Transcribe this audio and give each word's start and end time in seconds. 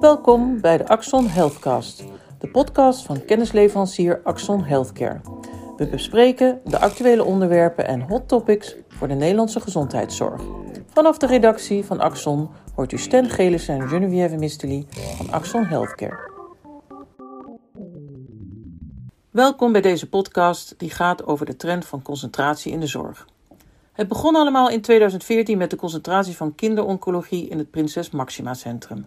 Welkom 0.00 0.60
bij 0.60 0.76
de 0.76 0.88
Axon 0.88 1.26
Healthcast, 1.26 2.04
de 2.38 2.48
podcast 2.48 3.06
van 3.06 3.24
kennisleverancier 3.24 4.20
Axon 4.24 4.62
Healthcare. 4.62 5.20
We 5.76 5.86
bespreken 5.86 6.60
de 6.64 6.78
actuele 6.78 7.24
onderwerpen 7.24 7.86
en 7.86 8.00
hot 8.00 8.28
topics 8.28 8.74
voor 8.88 9.08
de 9.08 9.14
Nederlandse 9.14 9.60
gezondheidszorg. 9.60 10.42
Vanaf 10.86 11.18
de 11.18 11.26
redactie 11.26 11.84
van 11.84 12.00
Axon 12.00 12.48
hoort 12.74 12.92
u 12.92 12.98
Sten 12.98 13.30
Gelissen 13.30 13.74
en 13.74 13.88
Geneviève 13.88 14.36
Misteli 14.36 14.86
van 15.16 15.30
Axon 15.30 15.64
Healthcare. 15.64 16.30
Welkom 19.30 19.72
bij 19.72 19.80
deze 19.80 20.08
podcast 20.08 20.74
die 20.78 20.90
gaat 20.90 21.26
over 21.26 21.46
de 21.46 21.56
trend 21.56 21.84
van 21.84 22.02
concentratie 22.02 22.72
in 22.72 22.80
de 22.80 22.86
zorg. 22.86 23.26
Het 23.92 24.08
begon 24.08 24.36
allemaal 24.36 24.70
in 24.70 24.80
2014 24.80 25.58
met 25.58 25.70
de 25.70 25.76
concentratie 25.76 26.36
van 26.36 26.54
kinderoncologie 26.54 27.48
in 27.48 27.58
het 27.58 27.70
Prinses 27.70 28.10
Maxima 28.10 28.54
Centrum. 28.54 29.06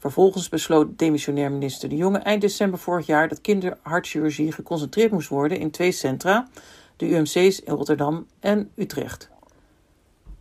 Vervolgens 0.00 0.48
besloot 0.48 0.98
demissionair 0.98 1.52
minister 1.52 1.88
De 1.88 1.96
Jonge 1.96 2.18
eind 2.18 2.40
december 2.40 2.78
vorig 2.78 3.06
jaar 3.06 3.28
dat 3.28 3.40
kinderhartchirurgie 3.40 4.52
geconcentreerd 4.52 5.10
moest 5.10 5.28
worden 5.28 5.58
in 5.58 5.70
twee 5.70 5.92
centra, 5.92 6.48
de 6.96 7.08
UMC's 7.08 7.60
in 7.60 7.74
Rotterdam 7.74 8.26
en 8.38 8.70
Utrecht. 8.76 9.28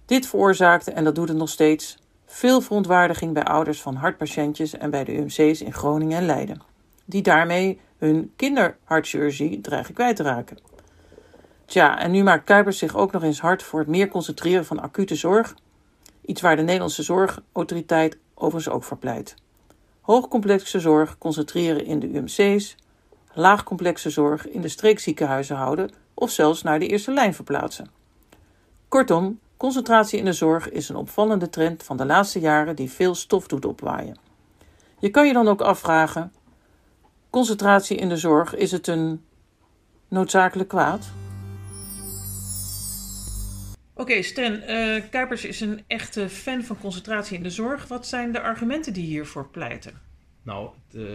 Dit 0.05 0.27
veroorzaakte, 0.27 0.91
en 0.91 1.03
dat 1.03 1.15
doet 1.15 1.27
het 1.27 1.37
nog 1.37 1.49
steeds, 1.49 1.97
veel 2.25 2.61
verontwaardiging 2.61 3.33
bij 3.33 3.43
ouders 3.43 3.81
van 3.81 3.95
hartpatiëntjes 3.95 4.77
en 4.77 4.89
bij 4.89 5.03
de 5.03 5.15
UMC's 5.15 5.61
in 5.61 5.73
Groningen 5.73 6.17
en 6.17 6.25
Leiden, 6.25 6.61
die 7.05 7.21
daarmee 7.21 7.79
hun 7.97 8.33
kinderhartchirurgie 8.35 9.61
dreigen 9.61 9.93
kwijt 9.93 10.15
te 10.15 10.23
raken. 10.23 10.57
Tja, 11.65 11.99
en 11.99 12.11
nu 12.11 12.23
maakt 12.23 12.43
Kuipers 12.43 12.77
zich 12.77 12.95
ook 12.95 13.11
nog 13.11 13.23
eens 13.23 13.41
hard 13.41 13.63
voor 13.63 13.79
het 13.79 13.89
meer 13.89 14.07
concentreren 14.07 14.65
van 14.65 14.79
acute 14.79 15.15
zorg, 15.15 15.55
iets 16.25 16.41
waar 16.41 16.55
de 16.55 16.61
Nederlandse 16.61 17.03
Zorgautoriteit 17.03 18.17
overigens 18.33 18.73
ook 18.73 18.83
voor 18.83 18.97
pleit. 18.97 19.35
Hoogcomplexe 20.09 20.79
zorg 20.79 21.17
concentreren 21.17 21.85
in 21.85 21.99
de 21.99 22.07
UMC's, 22.07 22.75
laagcomplexe 23.33 24.09
zorg 24.09 24.47
in 24.47 24.61
de 24.61 24.67
streekziekenhuizen 24.67 25.55
houden 25.55 25.91
of 26.13 26.31
zelfs 26.31 26.61
naar 26.61 26.79
de 26.79 26.87
eerste 26.87 27.11
lijn 27.11 27.33
verplaatsen. 27.33 27.89
Kortom, 28.87 29.39
concentratie 29.57 30.19
in 30.19 30.25
de 30.25 30.33
zorg 30.33 30.69
is 30.69 30.89
een 30.89 30.95
opvallende 30.95 31.49
trend 31.49 31.83
van 31.83 31.97
de 31.97 32.05
laatste 32.05 32.39
jaren 32.39 32.75
die 32.75 32.91
veel 32.91 33.15
stof 33.15 33.47
doet 33.47 33.65
opwaaien. 33.65 34.17
Je 34.99 35.09
kan 35.09 35.27
je 35.27 35.33
dan 35.33 35.47
ook 35.47 35.61
afvragen: 35.61 36.33
concentratie 37.29 37.97
in 37.97 38.09
de 38.09 38.17
zorg, 38.17 38.55
is 38.55 38.71
het 38.71 38.87
een 38.87 39.23
noodzakelijk 40.07 40.69
kwaad? 40.69 41.09
Oké, 43.99 44.21
Sten, 44.21 44.63
uh, 44.67 45.03
Kuipers 45.09 45.45
is 45.45 45.61
een 45.61 45.83
echte 45.87 46.29
fan 46.29 46.63
van 46.63 46.79
concentratie 46.79 47.37
in 47.37 47.43
de 47.43 47.49
zorg. 47.49 47.87
Wat 47.87 48.07
zijn 48.07 48.31
de 48.31 48.41
argumenten 48.41 48.93
die 48.93 49.05
hiervoor 49.05 49.47
pleiten? 49.49 50.01
Nou, 50.43 50.69
het 50.87 51.01
uh, 51.01 51.09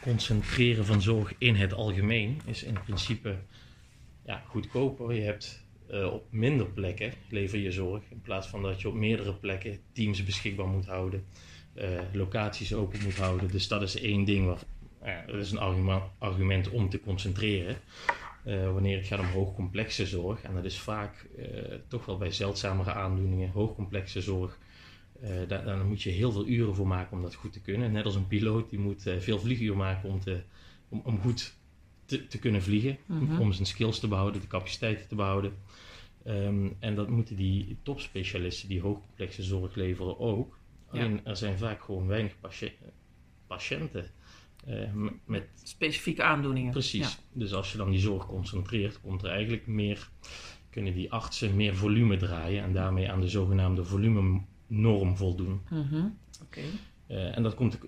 concentreren 0.00 0.86
van 0.86 1.02
zorg 1.02 1.34
in 1.38 1.54
het 1.54 1.72
algemeen 1.72 2.40
is 2.44 2.62
in 2.62 2.78
principe 2.84 3.36
ja, 4.24 4.42
goedkoper. 4.46 5.14
Je 5.14 5.20
hebt 5.20 5.64
uh, 5.90 6.12
op 6.12 6.26
minder 6.30 6.66
plekken 6.66 7.12
lever 7.28 7.58
je 7.58 7.72
zorg 7.72 8.02
in 8.10 8.20
plaats 8.20 8.46
van 8.46 8.62
dat 8.62 8.80
je 8.80 8.88
op 8.88 8.94
meerdere 8.94 9.34
plekken 9.34 9.78
teams 9.92 10.24
beschikbaar 10.24 10.68
moet 10.68 10.86
houden, 10.86 11.24
locaties 12.12 12.74
open 12.74 13.02
moet 13.02 13.16
houden. 13.16 13.50
Dus 13.50 13.68
dat 13.68 13.82
is 13.82 14.00
één 14.00 14.24
ding 14.24 14.46
wat, 14.46 14.66
dat 15.26 15.34
is 15.34 15.50
een 15.50 16.00
argument 16.18 16.68
om 16.68 16.88
te 16.90 17.00
concentreren. 17.00 17.76
Uh, 18.48 18.72
wanneer 18.72 18.96
het 18.96 19.06
gaat 19.06 19.18
om 19.18 19.26
hoogcomplexe 19.26 20.06
zorg. 20.06 20.42
En 20.42 20.54
dat 20.54 20.64
is 20.64 20.78
vaak 20.78 21.26
uh, 21.38 21.44
toch 21.88 22.04
wel 22.04 22.18
bij 22.18 22.30
zeldzamere 22.30 22.92
aandoeningen, 22.92 23.50
hoogcomplexe 23.50 24.20
zorg. 24.20 24.58
Uh, 25.22 25.28
daar, 25.48 25.64
daar, 25.64 25.84
moet 25.84 26.02
je 26.02 26.10
heel 26.10 26.32
veel 26.32 26.46
uren 26.46 26.74
voor 26.74 26.86
maken 26.86 27.16
om 27.16 27.22
dat 27.22 27.34
goed 27.34 27.52
te 27.52 27.60
kunnen. 27.60 27.92
Net 27.92 28.04
als 28.04 28.14
een 28.14 28.26
piloot, 28.26 28.70
die 28.70 28.78
moet 28.78 29.02
veel 29.18 29.38
vlieguur 29.38 29.76
maken 29.76 30.08
om, 30.08 30.20
te, 30.20 30.40
om, 30.88 31.00
om 31.04 31.20
goed 31.20 31.54
te, 32.04 32.26
te 32.26 32.38
kunnen 32.38 32.62
vliegen. 32.62 32.98
Om 33.38 33.52
zijn 33.52 33.66
skills 33.66 33.98
te 33.98 34.08
behouden, 34.08 34.40
de 34.40 34.46
capaciteiten 34.46 35.08
te 35.08 35.14
behouden. 35.14 35.52
Um, 36.26 36.76
en 36.78 36.94
dat 36.94 37.08
moeten 37.08 37.36
die 37.36 37.76
topspecialisten 37.82 38.68
die 38.68 38.80
hoogcomplexe 38.80 39.42
zorg 39.42 39.74
leveren 39.74 40.18
ook. 40.18 40.58
Alleen 40.90 41.12
ja. 41.12 41.20
er 41.24 41.36
zijn 41.36 41.58
vaak 41.58 41.82
gewoon 41.82 42.06
weinig 42.06 42.34
patiënten. 43.46 44.10
Uh, 44.68 45.08
met 45.24 45.48
specifieke 45.62 46.22
aandoeningen. 46.22 46.72
Precies. 46.72 47.12
Ja. 47.12 47.18
Dus 47.32 47.54
als 47.54 47.72
je 47.72 47.78
dan 47.78 47.90
die 47.90 48.00
zorg 48.00 48.26
concentreert, 48.26 49.00
komt 49.00 49.22
er 49.22 49.30
eigenlijk 49.30 49.66
meer, 49.66 50.08
kunnen 50.70 50.94
die 50.94 51.12
artsen 51.12 51.56
meer 51.56 51.76
volume 51.76 52.16
draaien 52.16 52.62
en 52.62 52.72
daarmee 52.72 53.10
aan 53.10 53.20
de 53.20 53.28
zogenaamde 53.28 53.84
volumenorm 53.84 55.16
voldoen. 55.16 55.60
Oké. 55.70 56.12
Okay. 56.42 56.64
Uh, 57.08 57.36
en 57.36 57.42
dat 57.42 57.54
komt, 57.54 57.78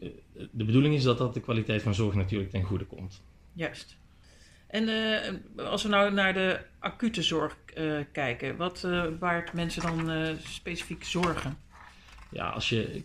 de 0.50 0.64
bedoeling 0.64 0.94
is 0.94 1.02
dat 1.02 1.18
dat 1.18 1.34
de 1.34 1.40
kwaliteit 1.40 1.82
van 1.82 1.94
zorg 1.94 2.14
natuurlijk 2.14 2.50
ten 2.50 2.62
goede 2.62 2.84
komt. 2.84 3.22
Juist. 3.52 3.96
En 4.66 4.88
als 5.56 5.82
we 5.82 5.88
nou 5.88 6.12
naar 6.12 6.34
de 6.34 6.60
acute 6.78 7.22
zorg 7.22 7.56
kijken, 8.12 8.56
wat 8.56 8.88
baart 9.18 9.52
mensen 9.52 9.82
dan 9.82 10.36
specifiek 10.42 11.04
zorgen? 11.04 11.58
Ja, 12.30 12.48
als 12.48 12.68
je. 12.68 13.00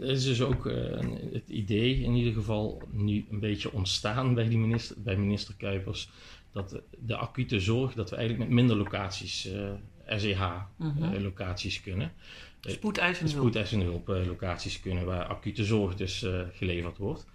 Er 0.00 0.08
is 0.08 0.24
dus 0.24 0.42
ook 0.42 0.66
uh, 0.66 1.00
het 1.32 1.48
idee, 1.48 2.00
in 2.02 2.14
ieder 2.14 2.32
geval, 2.32 2.82
nu 2.90 3.26
een 3.30 3.40
beetje 3.40 3.72
ontstaan 3.72 4.34
bij, 4.34 4.48
die 4.48 4.58
minister, 4.58 4.96
bij 5.02 5.16
minister 5.16 5.54
Kuipers. 5.54 6.10
Dat 6.52 6.80
de 6.98 7.16
acute 7.16 7.60
zorg, 7.60 7.94
dat 7.94 8.10
we 8.10 8.16
eigenlijk 8.16 8.48
met 8.48 8.58
minder 8.58 8.76
locaties, 8.76 9.46
uh, 9.46 9.70
SEH-locaties 10.06 11.74
-hmm. 11.74 11.84
uh, 11.84 11.90
kunnen. 11.90 12.12
Spoedeisende 12.60 13.32
hulp. 13.32 13.42
Spoedeisende 13.42 13.84
hulp 13.84 14.08
locaties 14.08 14.80
kunnen, 14.80 15.04
waar 15.04 15.24
acute 15.24 15.64
zorg 15.64 15.94
dus 15.94 16.26
geleverd 16.52 16.96
wordt. 16.96 17.26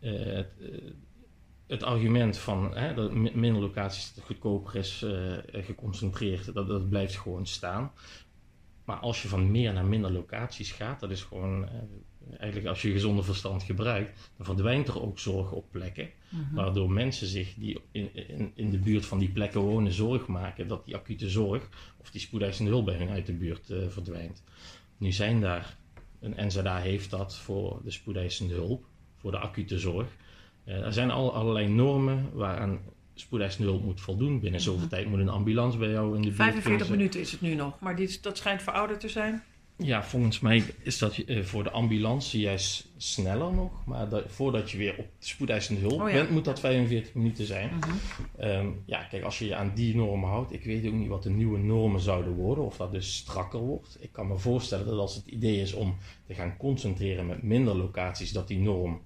Het, 0.00 0.48
het, 1.66 1.82
argument 1.82 2.38
van 2.38 2.76
hè, 2.76 2.94
dat 2.94 3.12
minder 3.12 3.62
locaties 3.62 4.14
goedkoper 4.22 4.76
is 4.76 5.04
geconcentreerd, 5.52 6.54
dat, 6.54 6.68
dat 6.68 6.88
blijft 6.88 7.16
gewoon 7.16 7.46
staan. 7.46 7.92
Maar 8.84 8.96
als 8.96 9.22
je 9.22 9.28
van 9.28 9.50
meer 9.50 9.72
naar 9.72 9.84
minder 9.84 10.12
locaties 10.12 10.72
gaat, 10.72 11.00
dat 11.00 11.10
is 11.10 11.22
gewoon, 11.22 11.68
eh, 11.68 11.72
eigenlijk 12.38 12.68
als 12.68 12.82
je 12.82 12.92
gezonde 12.92 13.22
verstand 13.22 13.62
gebruikt, 13.62 14.30
dan 14.36 14.46
verdwijnt 14.46 14.88
er 14.88 15.02
ook 15.02 15.18
zorg 15.18 15.52
op 15.52 15.64
plekken. 15.70 16.10
Mm 16.28 16.40
-hmm. 16.40 16.54
Waardoor 16.54 16.90
mensen 16.90 17.26
zich 17.26 17.54
die 17.54 17.80
in, 17.90 18.10
in, 18.28 18.52
in, 18.54 18.70
de 18.70 18.78
buurt 18.78 19.06
van 19.06 19.18
die 19.18 19.30
plekken 19.30 19.60
wonen 19.60 19.92
zorg 19.92 20.26
maken 20.26 20.68
dat 20.68 20.84
die 20.84 20.96
acute 20.96 21.30
zorg 21.30 21.68
of 21.96 22.10
die 22.10 22.20
spoedeisende 22.20 22.70
hulp 22.70 22.84
bij 22.84 22.96
hun 22.96 23.08
uit 23.08 23.26
de 23.26 23.32
buurt 23.32 23.70
uh, 23.70 23.88
verdwijnt. 23.88 24.42
Nu 24.96 25.12
zijn 25.12 25.40
daar, 25.40 25.76
een 26.20 26.46
NZA 26.46 26.78
heeft 26.78 27.10
dat 27.10 27.36
voor 27.36 27.80
de 27.84 27.90
spoedeisende 27.90 28.54
hulp, 28.54 28.84
voor 29.16 29.30
de 29.30 29.38
acute 29.38 29.78
zorg. 29.78 30.16
Uh, 30.64 30.84
er 30.84 30.92
zijn 30.92 31.10
al, 31.10 31.34
allerlei 31.34 31.68
normen 31.68 32.30
waaraan 32.32 32.80
spoedeisende 33.14 33.68
hulp 33.68 33.84
moet 33.84 34.00
voldoen. 34.00 34.40
Binnen 34.40 34.60
zoveel 34.60 34.88
tijd 34.88 35.06
moet 35.06 35.18
een 35.18 35.28
ambulance 35.28 35.78
bij 35.78 35.90
jou 35.90 36.16
in 36.16 36.22
de 36.22 36.28
buurt 36.28 36.36
45 36.36 36.88
minuten 36.88 37.20
is 37.20 37.32
het 37.32 37.40
nu 37.40 37.54
nog, 37.54 37.80
maar 37.80 37.96
dit, 37.96 38.22
dat 38.22 38.36
schijnt 38.36 38.62
verouderd 38.62 39.00
te 39.00 39.08
zijn. 39.08 39.42
Ja, 39.76 40.04
volgens 40.04 40.40
mij 40.40 40.64
is 40.82 40.98
dat 40.98 41.18
uh, 41.26 41.44
voor 41.44 41.62
de 41.62 41.70
ambulance 41.70 42.40
juist 42.40 42.88
sneller 42.96 43.52
nog. 43.52 43.86
Maar 43.86 44.08
dat, 44.08 44.24
voordat 44.26 44.70
je 44.70 44.78
weer 44.78 44.94
op 44.98 45.06
spoedeisende 45.18 45.80
hulp 45.80 46.00
oh, 46.00 46.08
ja. 46.08 46.14
bent, 46.14 46.30
moet 46.30 46.44
dat 46.44 46.60
45 46.60 47.14
minuten 47.14 47.46
zijn. 47.46 47.70
-hmm. 47.70 48.48
um, 48.48 48.82
ja, 48.86 49.02
kijk, 49.02 49.24
als 49.24 49.38
je 49.38 49.46
je 49.46 49.54
aan 49.54 49.72
die 49.74 49.96
normen 49.96 50.28
houdt, 50.28 50.52
ik 50.52 50.64
weet 50.64 50.86
ook 50.86 50.92
niet 50.92 51.08
wat 51.08 51.22
de 51.22 51.30
nieuwe 51.30 51.58
normen 51.58 52.00
zouden 52.00 52.32
worden, 52.32 52.64
of 52.64 52.76
dat 52.76 52.92
dus 52.92 53.16
strakker 53.16 53.60
wordt. 53.60 53.96
Ik 54.00 54.12
kan 54.12 54.26
me 54.26 54.38
voorstellen 54.38 54.86
dat 54.86 54.98
als 54.98 55.14
het 55.14 55.26
idee 55.26 55.60
is 55.60 55.72
om 55.72 55.96
te 56.26 56.34
gaan 56.34 56.56
concentreren 56.56 57.26
met 57.26 57.42
minder 57.42 57.76
locaties, 57.76 58.32
dat 58.32 58.48
die 58.48 58.58
norm 58.58 59.00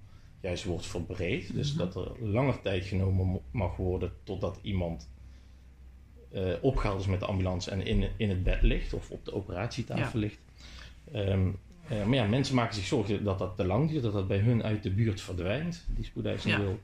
juist 0.47 0.63
wordt 0.63 0.85
verbreed. 0.85 1.53
Dus 1.53 1.73
mm 1.73 1.79
-hmm. 1.79 1.91
dat 1.91 2.05
er 2.05 2.27
langer 2.27 2.61
tijd 2.61 2.85
genomen 2.85 3.41
mag 3.51 3.75
worden 3.75 4.11
totdat 4.23 4.59
iemand 4.61 5.09
uh, 6.33 6.53
opgehaald 6.61 6.99
is 6.99 7.07
met 7.07 7.19
de 7.19 7.25
ambulance 7.25 7.71
en 7.71 7.85
in, 7.85 8.09
in 8.17 8.29
het 8.29 8.43
bed 8.43 8.61
ligt 8.61 8.93
of 8.93 9.09
op 9.11 9.25
de 9.25 9.33
operatietafel 9.33 10.19
ja. 10.19 10.25
ligt. 10.25 10.39
Um, 11.15 11.59
uh, 11.91 12.05
maar 12.05 12.15
ja, 12.15 12.25
mensen 12.25 12.55
maken 12.55 12.75
zich 12.75 12.85
zorgen 12.85 13.23
dat 13.23 13.39
dat 13.39 13.55
te 13.55 13.65
lang 13.65 13.89
duurt, 13.89 14.03
dat 14.03 14.13
dat 14.13 14.27
bij 14.27 14.37
hun 14.39 14.63
uit 14.63 14.83
de 14.83 14.91
buurt 14.91 15.21
verdwijnt, 15.21 15.85
die 15.95 16.05
spoedeisende. 16.05 16.77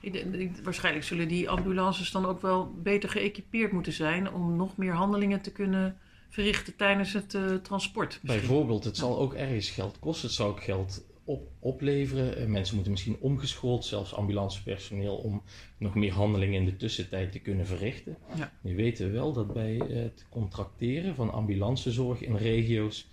Ja. 0.00 0.20
Waarschijnlijk 0.62 1.04
zullen 1.04 1.28
die 1.28 1.50
ambulances 1.50 2.10
dan 2.10 2.26
ook 2.26 2.42
wel 2.42 2.74
beter 2.82 3.08
geëquipeerd 3.08 3.72
moeten 3.72 3.92
zijn 3.92 4.32
om 4.32 4.56
nog 4.56 4.76
meer 4.76 4.92
handelingen 4.92 5.40
te 5.40 5.52
kunnen 5.52 5.96
verrichten 6.28 6.76
tijdens 6.76 7.12
het 7.12 7.34
uh, 7.34 7.54
transport. 7.54 8.18
Misschien. 8.22 8.46
Bijvoorbeeld, 8.46 8.84
het 8.84 8.96
zal 8.96 9.18
ook 9.18 9.34
ergens 9.34 9.70
geld 9.70 9.98
kosten. 9.98 10.26
Het 10.26 10.36
zal 10.36 10.48
ook 10.48 10.62
geld 10.62 11.04
op, 11.24 11.48
opleveren. 11.58 12.50
Mensen 12.50 12.74
moeten 12.74 12.92
misschien 12.92 13.16
omgeschoold, 13.20 13.84
zelfs 13.84 14.14
ambulancepersoneel, 14.14 15.16
om 15.16 15.42
nog 15.78 15.94
meer 15.94 16.12
handelingen 16.12 16.60
in 16.60 16.64
de 16.64 16.76
tussentijd 16.76 17.32
te 17.32 17.38
kunnen 17.38 17.66
verrichten. 17.66 18.16
Ja. 18.36 18.52
Nu 18.60 18.76
weten 18.76 19.06
we 19.06 19.12
wel 19.12 19.32
dat 19.32 19.52
bij 19.52 19.74
het 19.88 20.26
contracteren 20.28 21.14
van 21.14 21.32
ambulancezorg 21.32 22.20
in 22.20 22.36
regio's, 22.36 23.08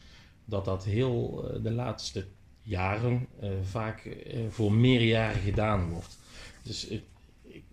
dat 0.46 0.66
dat 0.66 0.86
heel 0.86 1.46
de 1.64 1.72
laatste 1.72 2.26
jaren 2.62 3.28
uh, 3.44 3.50
vaak 3.62 4.06
uh, 4.06 4.40
voor 4.50 4.74
meerjaren 4.74 5.42
gedaan 5.42 5.90
wordt. 5.90 6.20
Dus 6.64 6.88
ik, 6.88 7.04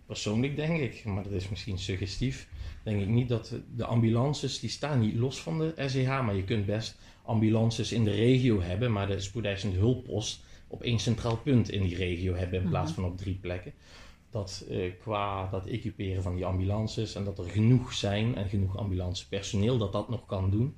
persoonlijk 0.06 0.56
denk 0.56 0.80
ik, 0.80 1.04
maar 1.04 1.22
dat 1.22 1.32
is 1.32 1.48
misschien 1.48 1.78
suggestief, 1.78 2.48
denk 2.84 3.00
ik 3.00 3.08
niet 3.08 3.28
dat 3.28 3.52
de 3.76 3.84
ambulances, 3.84 4.60
die 4.60 4.70
staan 4.70 5.00
niet 5.00 5.14
los 5.14 5.40
van 5.40 5.58
de 5.58 5.72
SEH, 5.86 6.24
maar 6.24 6.36
je 6.36 6.44
kunt 6.44 6.66
best 6.66 6.96
ambulances 7.22 7.92
in 7.92 8.04
de 8.04 8.10
regio 8.10 8.60
hebben, 8.60 8.92
maar 8.92 9.06
de 9.06 9.20
spoedeisende 9.20 9.76
hulppost 9.76 10.42
op 10.66 10.82
één 10.82 10.98
centraal 10.98 11.36
punt 11.36 11.70
in 11.70 11.82
die 11.82 11.96
regio 11.96 12.34
hebben 12.34 12.62
in 12.62 12.68
plaats 12.68 12.90
mhm. 12.90 13.00
van 13.00 13.10
op 13.10 13.16
drie 13.18 13.38
plekken. 13.40 13.72
Dat 14.30 14.66
uh, 14.70 14.92
qua 15.00 15.48
dat 15.50 15.66
equiperen 15.66 16.22
van 16.22 16.34
die 16.34 16.46
ambulances 16.46 17.14
en 17.14 17.24
dat 17.24 17.38
er 17.38 17.44
genoeg 17.44 17.92
zijn 17.92 18.34
en 18.34 18.48
genoeg 18.48 18.76
ambulancepersoneel 18.76 19.78
dat 19.78 19.92
dat 19.92 20.08
nog 20.08 20.26
kan 20.26 20.50
doen. 20.50 20.76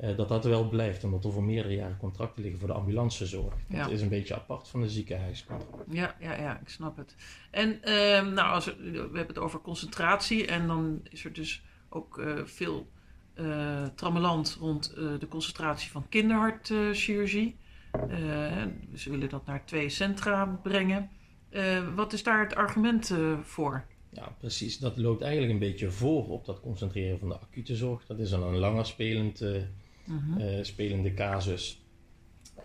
Uh, 0.00 0.16
dat 0.16 0.28
dat 0.28 0.44
wel 0.44 0.68
blijft, 0.68 1.04
omdat 1.04 1.24
er 1.24 1.32
voor 1.32 1.44
meerdere 1.44 1.74
jaren 1.74 1.96
contracten 1.96 2.42
liggen 2.42 2.60
voor 2.60 2.68
de 2.68 2.74
ambulancezorg. 2.74 3.54
Dat 3.68 3.90
is 3.90 4.02
een 4.02 4.08
beetje 4.08 4.34
apart 4.34 4.68
van 4.68 4.80
de 4.80 4.88
ziekenhuiskant. 4.88 5.64
Ja, 5.90 6.16
ja, 6.20 6.34
ja, 6.34 6.60
ik 6.60 6.68
snap 6.68 6.96
het. 6.96 7.14
En 7.50 7.68
uh, 7.68 8.32
nou, 8.32 8.52
als 8.52 8.64
we, 8.64 8.74
we, 8.90 8.98
hebben 8.98 9.26
het 9.26 9.38
over 9.38 9.60
concentratie 9.60 10.46
en 10.46 10.66
dan 10.66 11.00
is 11.10 11.24
er 11.24 11.32
dus 11.32 11.62
ook 11.88 12.18
uh, 12.18 12.44
veel 12.44 12.88
trammeland 13.94 14.56
rond 14.60 14.94
de 14.94 15.26
concentratie 15.28 15.90
van 15.90 16.08
kinderhartchirurgie. 16.08 17.56
ze 18.94 19.10
willen 19.10 19.28
dat 19.28 19.46
naar 19.46 19.64
twee 19.64 19.88
centra 19.88 20.60
brengen. 20.62 21.10
wat 21.94 22.12
is 22.12 22.22
daar 22.22 22.40
het 22.40 22.54
argument 22.54 23.14
voor? 23.42 23.84
Ja, 24.10 24.34
precies. 24.38 24.78
Dat 24.78 24.96
loopt 24.96 25.22
eigenlijk 25.22 25.52
een 25.52 25.58
beetje 25.58 25.90
voor 25.90 26.28
op 26.28 26.44
dat 26.44 26.60
concentreren 26.60 27.18
van 27.18 27.28
de 27.28 27.38
acute 27.38 27.76
zorg. 27.76 28.06
Dat 28.06 28.18
is 28.18 28.30
dan 28.30 28.42
een 28.42 28.58
langer 28.58 28.86
spelend 28.86 29.40
uh, 29.40 29.62
spelende 30.62 31.14
casus. 31.14 31.82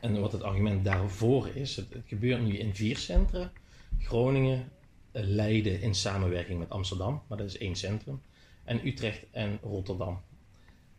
En 0.02 0.20
wat 0.20 0.32
het 0.32 0.44
argument 0.44 0.86
daarvoor 0.86 1.48
is, 1.48 1.76
het, 1.76 1.94
het 1.94 2.04
gebeurt 2.08 2.42
nu 2.42 2.58
in 2.58 2.76
vier 2.76 2.98
centra. 2.98 3.52
Groningen, 4.00 4.72
uh, 5.14 5.24
Leiden 5.24 5.82
in 5.82 5.96
samenwerking 5.96 6.60
met 6.60 6.70
Amsterdam, 6.70 7.22
maar 7.28 7.38
dat 7.38 7.48
is 7.48 7.58
één 7.58 7.76
centrum. 7.76 8.22
En 8.64 8.88
Utrecht 8.88 9.26
en 9.32 9.60
Rotterdam. 9.62 10.22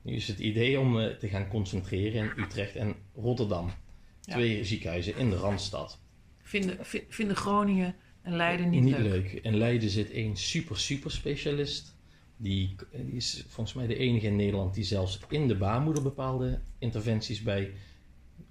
Nu 0.02 0.14
is 0.14 0.29
het 0.29 0.38
idee 0.38 0.81
om 0.81 0.94
te 1.19 1.29
gaan 1.29 1.49
concentreren 1.49 2.23
in 2.23 2.43
Utrecht 2.43 2.76
en 2.76 2.94
Rotterdam. 3.14 3.70
Twee 4.20 4.64
ziekenhuizen 4.64 5.17
in 5.17 5.31
de 5.31 5.37
Randstad. 5.37 5.99
Vinden, 6.43 6.79
vinden 7.08 7.37
Groningen 7.37 7.94
en 8.23 8.37
Leiden 8.37 8.70
niet, 8.70 8.82
niet 8.82 8.99
leuk? 8.99 9.32
In 9.32 9.56
Leiden 9.56 9.90
zit 9.90 10.11
één 10.11 10.37
super, 10.37 10.79
super 10.79 11.11
specialist 11.11 11.94
die, 12.37 12.75
die, 12.91 13.15
is 13.15 13.45
volgens 13.49 13.77
mij 13.77 13.87
de 13.87 13.97
enige 13.97 14.27
in 14.27 14.37
Nederland 14.37 14.75
die 14.75 14.85
zelfs 14.85 15.21
in 15.29 15.49
de 15.49 15.57
baarmoeder 15.57 16.03
bepaalde 16.03 16.61
interventies 16.79 17.43
bij 17.43 17.73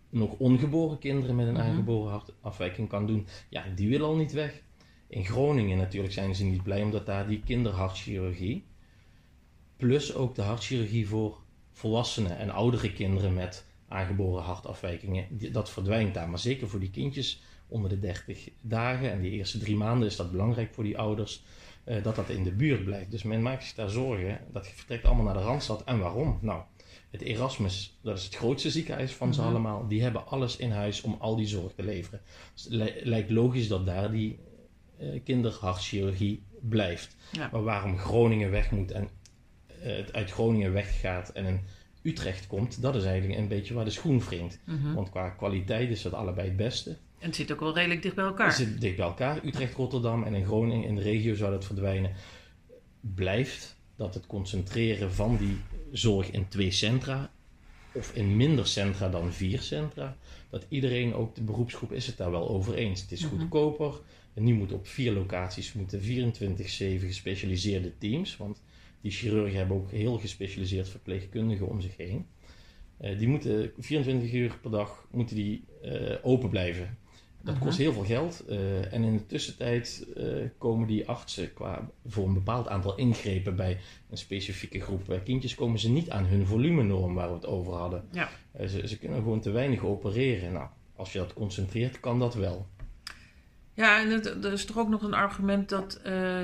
nog 0.09 0.33
ongeboren 0.37 0.97
kinderen 0.97 1.35
met 1.35 1.47
een 1.47 1.53
mm 1.53 1.59
aangeboren 1.59 2.11
hartafwijking 2.11 2.89
kan 2.89 3.07
doen. 3.07 3.27
Ja, 3.49 3.65
die 3.75 3.89
wil 3.89 4.05
al 4.05 4.15
niet 4.15 4.31
weg. 4.31 4.61
In 5.07 5.25
Groningen 5.25 5.77
natuurlijk 5.77 6.13
zijn 6.13 6.35
ze 6.35 6.43
niet 6.43 6.63
blij 6.63 6.81
omdat 6.81 7.05
daar 7.05 7.27
die 7.27 7.39
kinderhartchirurgie, 7.39 8.63
plus 9.77 10.13
ook 10.13 10.35
de 10.35 10.41
hartchirurgie 10.41 11.07
voor 11.07 11.41
volwassenen 11.71 12.37
en 12.37 12.49
oudere 12.49 12.93
kinderen 12.93 13.33
met 13.33 13.65
aangeboren 13.87 14.43
hartafwijkingen, 14.43 15.27
dat 15.51 15.69
verdwijnt 15.69 16.13
daar. 16.13 16.29
Maar 16.29 16.39
zeker 16.39 16.69
voor 16.69 16.79
die 16.79 16.89
kindjes 16.89 17.41
onder 17.67 17.89
de 17.89 17.99
30 17.99 18.49
dagen 18.61 19.11
en 19.11 19.21
die 19.21 19.31
eerste 19.31 19.57
drie 19.57 19.75
maanden 19.75 20.07
is 20.07 20.15
dat 20.15 20.31
belangrijk 20.31 20.73
voor 20.73 20.83
die 20.83 20.97
ouders 20.97 21.43
uh, 21.85 22.03
dat 22.03 22.15
dat 22.15 22.29
in 22.29 22.43
de 22.43 22.51
buurt 22.51 22.85
blijft. 22.85 23.11
Dus 23.11 23.23
men 23.23 23.41
maakt 23.41 23.63
zich 23.63 23.73
daar 23.73 23.89
zorgen. 23.89 24.39
Dat 24.51 24.67
vertrekt 24.67 25.05
allemaal 25.05 25.25
naar 25.25 25.33
de 25.33 25.39
Randstad. 25.39 25.83
En 25.83 25.99
waarom? 25.99 26.37
Nou, 26.41 26.61
het 27.11 27.21
Erasmus, 27.21 27.99
dat 28.01 28.17
is 28.17 28.23
het 28.23 28.35
grootste 28.35 28.71
ziekenhuis 28.71 29.13
van 29.13 29.33
ze 29.33 29.41
mhm. 29.41 29.49
allemaal. 29.49 29.87
Die 29.87 30.01
hebben 30.01 30.27
alles 30.27 30.57
in 30.57 30.71
huis 30.71 31.01
om 31.01 31.15
al 31.19 31.35
die 31.35 31.47
zorg 31.47 31.73
te 31.73 31.83
leveren. 31.83 32.21
Dus 32.53 32.63
het 32.63 32.93
lijkt 33.03 33.29
logisch 33.29 33.67
dat 33.67 33.85
daar 33.85 34.11
die 34.11 34.39
uh, 34.99 35.19
kinderhartchirurgie 35.23 36.43
blijft. 36.61 37.15
Maar 37.51 37.63
waarom 37.63 37.97
Groningen 37.97 38.51
weg 38.51 38.71
moet 38.71 38.91
en 38.91 39.09
uh, 39.83 39.95
het 39.95 40.13
uit 40.13 40.31
Groningen 40.31 40.73
weggaat 40.73 41.29
en 41.29 41.45
in 41.45 41.61
Utrecht 42.03 42.47
komt, 42.47 42.81
dat 42.81 42.95
is 42.95 43.03
eigenlijk 43.03 43.39
een 43.39 43.47
beetje 43.47 43.73
waar 43.73 43.85
de 43.85 43.91
schoen 43.91 44.19
wringt. 44.19 44.59
Mhm. 44.63 44.93
Want 44.93 45.09
qua 45.09 45.29
kwaliteit 45.29 45.89
is 45.89 46.01
dat 46.01 46.13
allebei 46.13 46.47
het 46.47 46.57
beste. 46.57 46.89
En 46.89 47.29
het 47.29 47.35
zit 47.35 47.51
ook 47.51 47.59
wel 47.59 47.73
redelijk 47.73 48.01
dicht 48.01 48.15
bij 48.15 48.25
elkaar. 48.25 48.47
Het 48.47 48.55
zit 48.55 48.81
dicht 48.81 48.95
bij 48.95 49.05
elkaar. 49.05 49.45
Utrecht, 49.45 49.75
Rotterdam 49.75 50.23
en 50.23 50.33
in 50.33 50.45
Groningen, 50.45 50.87
in 50.87 50.95
de 50.95 51.01
regio 51.01 51.35
zou 51.35 51.51
dat 51.51 51.65
verdwijnen. 51.65 52.11
Blijft 52.99 53.77
dat 53.95 54.13
het 54.13 54.27
concentreren 54.27 55.13
van 55.13 55.37
die 55.37 55.57
zorg 55.91 56.31
in 56.31 56.47
twee 56.47 56.71
centra, 56.71 57.31
of 57.91 58.15
in 58.15 58.35
minder 58.37 58.67
centra 58.67 59.09
dan 59.09 59.33
vier 59.33 59.61
centra, 59.61 60.17
dat 60.49 60.65
iedereen, 60.69 61.13
ook 61.13 61.35
de 61.35 61.41
beroepsgroep, 61.41 61.91
is 61.91 62.07
het 62.07 62.17
daar 62.17 62.31
wel 62.31 62.49
over 62.49 62.73
eens. 62.73 63.01
Het 63.01 63.11
is 63.11 63.25
mhm. 63.25 63.35
goedkoper. 63.35 63.99
En 64.33 64.43
nu 64.43 64.53
moet 64.53 64.71
op 64.71 64.87
vier 64.87 65.11
locaties 65.11 65.73
moeten 65.73 66.01
24-7 66.01 66.03
gespecialiseerde 66.99 67.97
teams, 67.97 68.37
want 68.37 68.61
die 69.03 69.11
chirurgen 69.11 69.57
hebben 69.57 69.77
ook 69.77 69.91
heel 69.91 70.17
gespecialiseerd 70.17 70.89
verpleegkundigen 70.89 71.67
om 71.67 71.81
zich 71.81 71.97
heen. 71.97 72.27
Uh, 73.01 73.17
die 73.19 73.27
moeten 73.27 73.71
24 73.77 74.33
uur 74.33 74.57
per 74.61 74.71
dag 74.71 75.07
moeten 75.11 75.35
die, 75.35 75.63
uh, 75.85 76.15
open 76.21 76.49
blijven. 76.49 76.97
Dat 77.41 77.57
kost 77.57 77.77
heel 77.77 77.93
veel 77.93 78.03
geld. 78.03 78.43
Uh, 78.49 78.93
en 78.93 79.03
in 79.03 79.17
de 79.17 79.25
tussentijd 79.25 80.07
komen 80.57 80.87
die 80.87 81.07
artsen 81.07 81.53
qua, 81.53 81.89
voor 82.05 82.27
een 82.27 82.33
bepaald 82.33 82.67
aantal 82.67 82.95
ingrepen 82.95 83.55
bij 83.55 83.79
een 84.09 84.17
specifieke 84.17 84.79
groep 84.79 85.19
kindjes, 85.23 85.55
komen 85.55 85.79
ze 85.79 85.89
niet 85.89 86.09
aan 86.09 86.25
hun 86.25 86.45
volumenorm 86.45 87.13
waar 87.13 87.27
we 87.27 87.33
het 87.33 87.45
over 87.45 87.73
hadden. 87.73 88.07
Ja. 88.11 88.29
Ze, 88.67 88.87
ze, 88.87 88.97
kunnen 88.97 89.17
gewoon 89.17 89.41
te 89.41 89.51
weinig 89.51 89.83
opereren. 89.83 90.53
Nou, 90.53 90.67
als 90.95 91.13
je 91.13 91.19
dat 91.19 91.33
concentreert, 91.33 91.99
kan 91.99 92.19
dat 92.19 92.35
wel. 92.35 92.67
Ja, 93.73 94.01
en 94.01 94.09
het, 94.09 94.25
er 94.25 94.53
is 94.53 94.65
toch 94.65 94.77
ook 94.77 94.89
nog 94.89 95.03
een 95.03 95.13
argument 95.13 95.69
dat, 95.69 96.01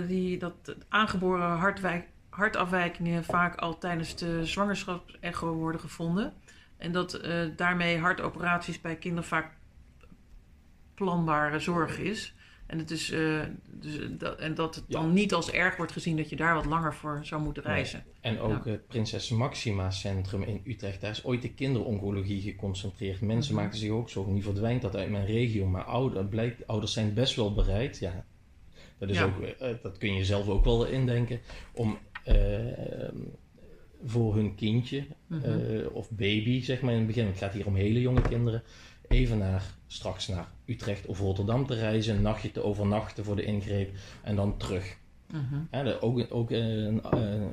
die, 0.07 0.37
dat 0.37 0.75
aangeboren 0.89 1.49
hartwijk, 1.49 2.07
hartafwijkingen 2.39 3.23
vaak 3.23 3.55
al 3.55 3.77
tijdens 3.77 4.15
de 4.15 4.45
zwangerschapsecho 4.45 5.53
worden 5.53 5.81
gevonden. 5.81 6.33
En 6.77 6.91
dat 6.91 7.21
daarmee 7.55 7.97
hartoperaties 7.97 8.81
bij 8.81 8.95
kinderen 8.95 9.29
vaak 9.29 9.51
planbare 10.95 11.59
zorg 11.59 11.99
is. 11.99 12.33
En, 12.65 12.77
het 12.77 12.91
is, 12.91 13.11
uh, 13.11 13.41
dus 13.65 13.99
dat, 14.11 14.39
en 14.39 14.55
dat 14.55 14.75
het 14.75 14.83
dan 14.87 15.13
niet 15.13 15.33
als 15.33 15.51
erg 15.51 15.77
wordt 15.77 15.91
gezien 15.91 16.17
dat 16.17 16.29
je 16.29 16.35
daar 16.35 16.55
wat 16.55 16.65
langer 16.65 16.93
voor 16.93 17.19
zou 17.23 17.41
moeten 17.41 17.63
reizen. 17.63 18.03
En 18.21 18.39
ook 18.39 18.65
het 18.65 18.87
Prinses 18.87 19.29
Maxima 19.29 19.91
Centrum 19.91 20.43
in 20.43 20.61
Utrecht, 20.65 21.01
daar 21.01 21.11
is 21.11 21.23
ooit 21.23 21.41
de 21.41 21.53
kinderoncologie 21.53 22.41
geconcentreerd. 22.41 23.21
Mensen 23.21 23.53
mm 23.53 23.59
maken 23.59 23.77
zich 23.77 23.89
ook 23.89 24.09
zorgen, 24.09 24.33
nu 24.33 24.41
verdwijnt 24.41 24.81
dat 24.81 24.95
uit 24.95 25.09
mijn 25.09 25.25
regio. 25.25 25.65
Maar 25.65 25.83
ouder, 25.83 26.25
blijkt, 26.25 26.67
ouders 26.67 26.93
zijn 26.93 27.13
best 27.13 27.35
wel 27.35 27.53
bereid, 27.53 27.99
ja, 27.99 28.25
dat, 28.97 29.09
is 29.09 29.21
ook, 29.21 29.33
dat 29.81 29.97
kun 29.97 30.13
je 30.13 30.25
zelf 30.25 30.47
ook 30.47 30.63
wel 30.63 30.85
indenken, 30.85 31.39
om 31.73 31.97
voor 34.05 34.35
hun 34.35 34.55
kindje 34.55 35.05
mhm. 35.27 35.87
of 35.91 36.09
baby, 36.09 36.61
zeg 36.61 36.81
maar 36.81 36.91
in 36.91 36.97
het 36.97 37.07
begin, 37.07 37.25
het 37.25 37.37
gaat 37.37 37.53
hier 37.53 37.67
om 37.67 37.75
hele 37.75 38.01
jonge 38.01 38.21
kinderen, 38.21 38.63
even 39.07 39.37
naar, 39.37 39.63
straks 39.87 40.27
naar 40.27 40.51
Utrecht 40.65 41.05
of 41.05 41.19
Rotterdam 41.19 41.65
te 41.65 41.75
reizen, 41.75 42.15
een 42.15 42.21
nachtje 42.21 42.51
te 42.51 42.63
overnachten 42.63 43.23
voor 43.23 43.35
de 43.35 43.43
ingreep 43.43 43.91
en 44.23 44.35
dan 44.35 44.57
terug. 44.57 44.97
Uh 45.71 45.95
ook 45.99 46.25
ook 46.29 46.51
uh, 46.51 46.93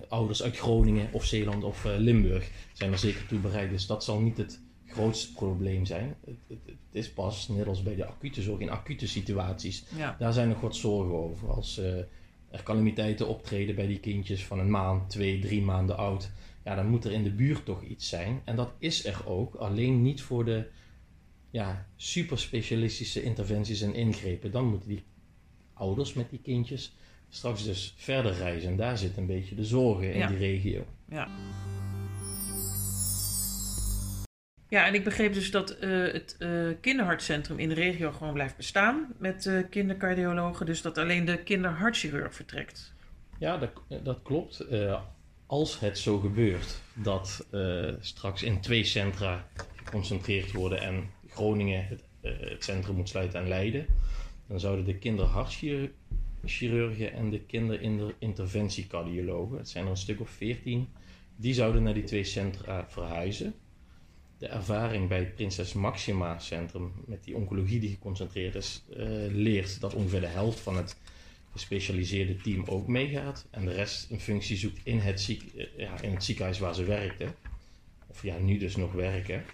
ouders 0.09 0.43
uit 0.43 0.57
Groningen 0.57 1.09
of 1.13 1.25
Zeeland 1.25 1.65
of 1.65 1.85
Limburg 1.99 2.51
zijn 2.73 2.93
er 2.93 2.99
zeker 2.99 3.27
toe 3.27 3.39
bereid. 3.39 3.71
Dus 3.71 3.87
dat 3.87 4.05
zal 4.05 4.21
niet 4.21 4.37
het 4.37 4.61
grootste 4.87 5.33
probleem 5.33 5.85
zijn. 5.85 6.17
Het, 6.25 6.37
het, 6.49 6.59
het, 6.67 6.77
is 6.91 7.13
pas, 7.13 7.49
net 7.49 7.67
als 7.67 7.83
bij 7.83 7.95
de 7.95 8.07
acute 8.07 8.43
zorg, 8.43 8.61
in 8.61 8.71
acute 8.71 9.09
situaties. 9.09 9.85
Daar 10.19 10.33
zijn 10.33 10.49
nog 10.49 10.61
wat 10.61 10.77
zorgen 10.77 11.15
over. 11.15 11.51
Als 11.51 11.81
er 12.57 12.63
calamiteiten 12.63 13.29
optreden 13.29 13.75
bij 13.75 13.87
die 13.87 14.01
kindjes 14.01 14.45
van 14.45 14.59
een 14.59 14.71
maand, 14.71 15.11
twee, 15.11 15.39
drie 15.39 15.63
maanden 15.63 15.97
oud. 15.97 16.31
Ja, 16.65 16.75
dan 16.75 16.89
moet 16.89 17.05
er 17.05 17.13
in 17.13 17.23
de 17.23 17.31
buurt 17.31 17.65
toch 17.65 17.83
iets 17.83 18.09
zijn. 18.09 18.41
En 18.45 18.57
dat 18.57 18.73
is 18.79 19.05
er 19.05 19.27
ook, 19.27 19.55
alleen 19.55 20.03
niet 20.03 20.23
voor 20.23 20.45
de 20.45 20.67
ja, 21.51 21.87
super 21.97 22.39
specialistische 22.39 23.23
interventies 23.23 23.81
en 23.81 23.95
ingrepen. 23.95 24.51
Dan 24.51 24.69
moeten 24.69 24.89
die 24.89 25.03
ouders 25.73 26.13
met 26.13 26.31
die 26.31 26.41
kindjes 26.43 26.93
straks 27.29 27.65
dus 27.65 27.95
verder 27.97 28.33
reizen. 28.33 28.71
En 28.71 28.77
daar 28.77 28.99
zit 28.99 29.17
een 29.17 29.27
beetje 29.27 29.55
de 29.55 29.65
zorgen 29.65 30.15
in 30.15 30.27
die 30.27 30.37
regio. 30.37 30.85
Ja. 31.09 31.29
Ja, 34.69 34.87
en 34.87 34.95
ik 34.95 35.05
begreep 35.05 35.33
dus 35.33 35.51
dat 35.51 35.77
uh, 35.81 36.13
het 36.13 36.37
uh, 36.39 36.75
kinderhartcentrum 36.81 37.59
in 37.59 37.69
de 37.69 37.75
regio 37.75 38.13
gewoon 38.13 38.33
blijft 38.33 38.57
bestaan 38.57 39.15
met 39.19 39.45
uh, 39.45 39.65
kindercardiologen. 39.71 40.67
Dus 40.67 40.83
dat 40.83 40.99
alleen 40.99 41.25
de 41.25 41.43
kinderhartchirurg 41.43 42.35
vertrekt. 42.35 42.95
Ja, 43.39 43.59
dat, 43.59 43.71
dat 44.03 44.19
klopt. 44.23 44.65
als 45.47 45.81
het 45.81 45.99
zo 45.99 46.19
gebeurt 46.19 46.81
dat 46.93 47.47
straks 48.01 48.43
in 48.43 48.61
twee 48.61 48.85
centra 48.85 49.47
geconcentreerd 49.75 50.53
worden 50.53 50.81
en 50.81 51.11
Groningen 51.29 51.87
het, 51.87 52.03
het 52.21 52.65
centrum 52.65 52.97
moet 52.97 53.09
sluiten 53.09 53.41
en 53.41 53.49
Leiden, 53.49 53.87
dan 54.47 54.61
zouden 54.61 54.85
de 54.85 54.99
kinderhartchirurgen 54.99 57.13
en 57.13 57.31
de 57.31 57.41
kinderinterventiecardiologen, 57.41 59.59
het 59.59 59.69
zijn 59.69 59.85
er 59.85 59.91
een 59.91 59.97
stuk 59.97 60.21
of 60.21 60.31
veertien, 60.31 60.89
die 61.37 61.55
zouden 61.55 61.83
naar 61.83 61.95
die 61.95 62.05
twee 62.05 62.25
centra 62.25 62.87
verhuizen. 62.89 63.55
De 64.39 64.47
ervaring 64.47 65.09
bij 65.09 65.19
het 65.19 65.35
Prinses 65.35 65.73
Maxima 65.73 66.39
Centrum 66.39 66.93
met 67.07 67.25
die 67.25 67.37
oncologie 67.37 67.81
die 67.81 67.91
geconcentreerd 67.91 68.55
is, 68.55 68.85
uh, 68.91 68.97
leert 69.31 69.81
dat 69.81 69.95
ongeveer 69.95 70.21
de 70.21 70.27
helft 70.27 70.61
van 70.61 70.77
het 70.77 70.97
gespecialiseerde 71.53 72.37
team 72.37 72.65
ook 72.67 72.87
meegaat. 72.87 73.47
En 73.51 73.65
de 73.65 73.73
rest 73.73 74.11
een 74.11 74.21
functie 74.21 74.57
zoekt 74.57 74.81
in 74.85 74.99
het, 74.99 75.37
eh, 75.57 75.67
ja, 75.77 76.01
in 76.01 76.11
het 76.11 76.25
ziekenhuis 76.25 76.59
waar 76.59 76.75
ze 76.75 76.85
werkten. 76.85 77.35
Of 78.07 78.23
ja, 78.23 78.39
nu 78.39 78.59
dus 78.59 78.77
nog 78.77 78.93
werken. 78.93 79.45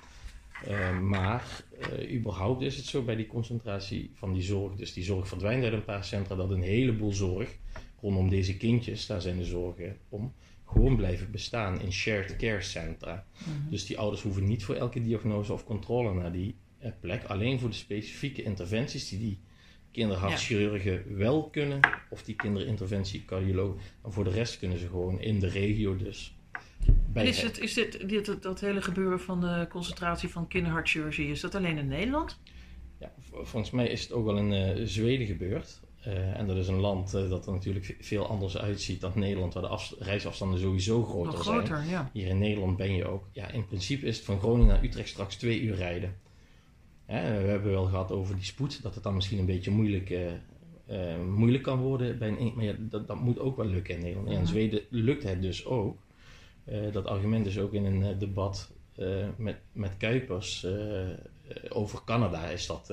Uh, 0.69 1.01
maar 1.01 1.65
überhaupt 2.11 2.62
is 2.62 2.77
het 2.77 2.85
zo 2.85 3.03
bij 3.03 3.17
die 3.17 3.27
concentratie 3.27 4.11
van 4.15 4.33
die 4.33 4.43
zorg. 4.43 4.75
Dus 4.75 4.93
die 4.93 5.05
zorg 5.05 5.29
verdwijnt 5.29 5.65
uit 5.65 5.73
een 5.73 5.85
paar 5.85 6.05
centra. 6.05 6.35
Dat 6.35 6.51
een 6.51 6.62
heleboel 6.62 7.12
zorg 7.12 7.57
rondom 8.01 8.29
deze 8.29 8.57
kindjes, 8.57 9.07
daar 9.07 9.21
zijn 9.21 9.39
de 9.39 9.45
zorgen 9.45 9.97
om, 10.09 10.33
gewoon 10.73 10.97
blijven 10.97 11.31
bestaan 11.31 11.81
in 11.81 11.93
shared 11.93 12.37
care 12.37 12.62
centra. 12.62 13.26
Mhm. 13.38 13.71
Dus 13.71 13.87
die 13.87 13.99
ouders 13.99 14.23
hoeven 14.23 14.45
niet 14.45 14.64
voor 14.64 14.75
elke 14.75 15.02
diagnose 15.02 15.52
of 15.52 15.64
controle 15.64 16.14
naar 16.14 16.33
die 16.33 16.55
uh, 16.83 16.91
plek. 17.00 17.25
Alleen 17.25 17.59
voor 17.59 17.69
de 17.69 17.75
specifieke 17.75 18.43
interventies 18.43 19.09
die 19.09 19.19
die 19.19 19.38
kinderhartchirurgen 19.91 21.17
wel 21.17 21.49
kunnen. 21.50 21.81
Of 22.11 22.23
die 22.23 22.35
kinderinterventiecardiologen. 22.35 23.81
En 24.05 24.12
voor 24.12 24.25
de 24.25 24.31
rest 24.31 24.59
kunnen 24.59 24.79
ze 24.79 24.87
gewoon 24.87 25.21
in 25.21 25.41
de 25.41 25.49
regio 25.49 25.97
dus 25.97 26.35
is, 27.14 27.43
het, 27.43 27.59
is 27.59 27.75
dit, 27.75 28.09
dit, 28.09 28.43
dat 28.43 28.61
hele 28.61 28.83
gebeuren 28.83 29.21
van 29.21 29.41
de 29.41 29.67
concentratie 29.71 30.29
van 30.29 30.49
kinderhartchirurgie, 30.49 31.31
is 31.31 31.41
dat 31.41 31.55
alleen 31.55 31.79
in 31.79 31.88
Nederland? 31.88 32.38
Ja, 32.99 33.12
volgens 33.31 33.71
mij 33.71 33.87
is 33.87 34.02
het 34.02 34.12
ook 34.12 34.26
al 34.26 34.37
in 34.37 34.52
uh, 34.52 34.87
Zweden 34.87 35.26
gebeurd. 35.26 35.81
Uh, 36.06 36.38
en 36.38 36.47
dat 36.47 36.56
is 36.56 36.68
een 36.68 36.80
land 36.80 37.14
uh, 37.14 37.28
dat 37.28 37.47
er 37.47 37.52
natuurlijk 37.52 37.97
veel 38.00 38.26
anders 38.26 38.59
uitziet 38.59 39.00
dan 39.00 39.12
Nederland, 39.14 39.54
waar 39.54 39.62
de 39.62 39.97
reisafstanden 39.99 40.61
sowieso 40.61 41.04
groter, 41.04 41.38
groter 41.38 41.66
zijn. 41.66 41.88
Ja. 41.88 42.11
Hier 42.12 42.26
in 42.26 42.38
Nederland 42.38 42.76
ben 42.76 42.94
je 42.94 43.06
ook. 43.06 43.25
Ja, 43.32 43.50
in 43.50 43.66
principe 43.66 44.06
is 44.06 44.16
het 44.16 44.25
van 44.25 44.38
Groningen 44.38 44.66
naar 44.66 44.85
Utrecht 44.85 45.09
straks 45.09 45.37
twee 45.37 45.61
uur 45.61 45.75
rijden. 45.75 46.14
Hè, 47.06 47.42
we 47.42 47.49
hebben 47.49 47.71
wel 47.71 47.85
gehad 47.85 48.11
over 48.11 48.35
die 48.35 48.44
spoed, 48.44 48.82
dat 48.82 48.94
het 48.94 49.02
dan 49.02 49.14
misschien 49.14 49.38
een 49.38 49.47
beetje 49.47 49.71
moeilijk, 49.71 50.14
moeilijk 51.28 51.62
kan 51.62 51.78
worden. 51.78 52.18
Bij 52.18 52.28
een, 52.28 52.52
maar 52.54 52.64
ja, 52.64 52.75
dat, 52.78 53.06
dat, 53.06 53.21
moet 53.21 53.38
ook 53.38 53.56
wel 53.56 53.66
lukken 53.66 53.94
in 53.94 54.00
Nederland. 54.00 54.28
En 54.28 54.35
in. 54.35 54.47
Zweden 54.47 54.80
lukt 54.90 55.23
het 55.23 55.42
dus 55.42 55.64
ook. 55.64 55.99
Dat 56.92 57.06
argument 57.06 57.47
is 57.47 57.59
ook 57.59 57.73
in 57.73 57.85
een 57.85 58.18
debat 58.18 58.73
met, 59.37 59.56
met 59.73 59.97
Kuipers 59.97 60.66
over 61.68 62.04
Canada 62.04 62.49
is 62.49 62.66
dat 62.66 62.92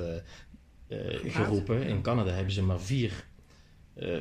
geroepen. 1.26 1.84
In 1.84 2.02
Canada 2.02 2.32
hebben 2.32 2.54
ze 2.54 2.64
maar 2.64 2.80
vier 2.80 3.28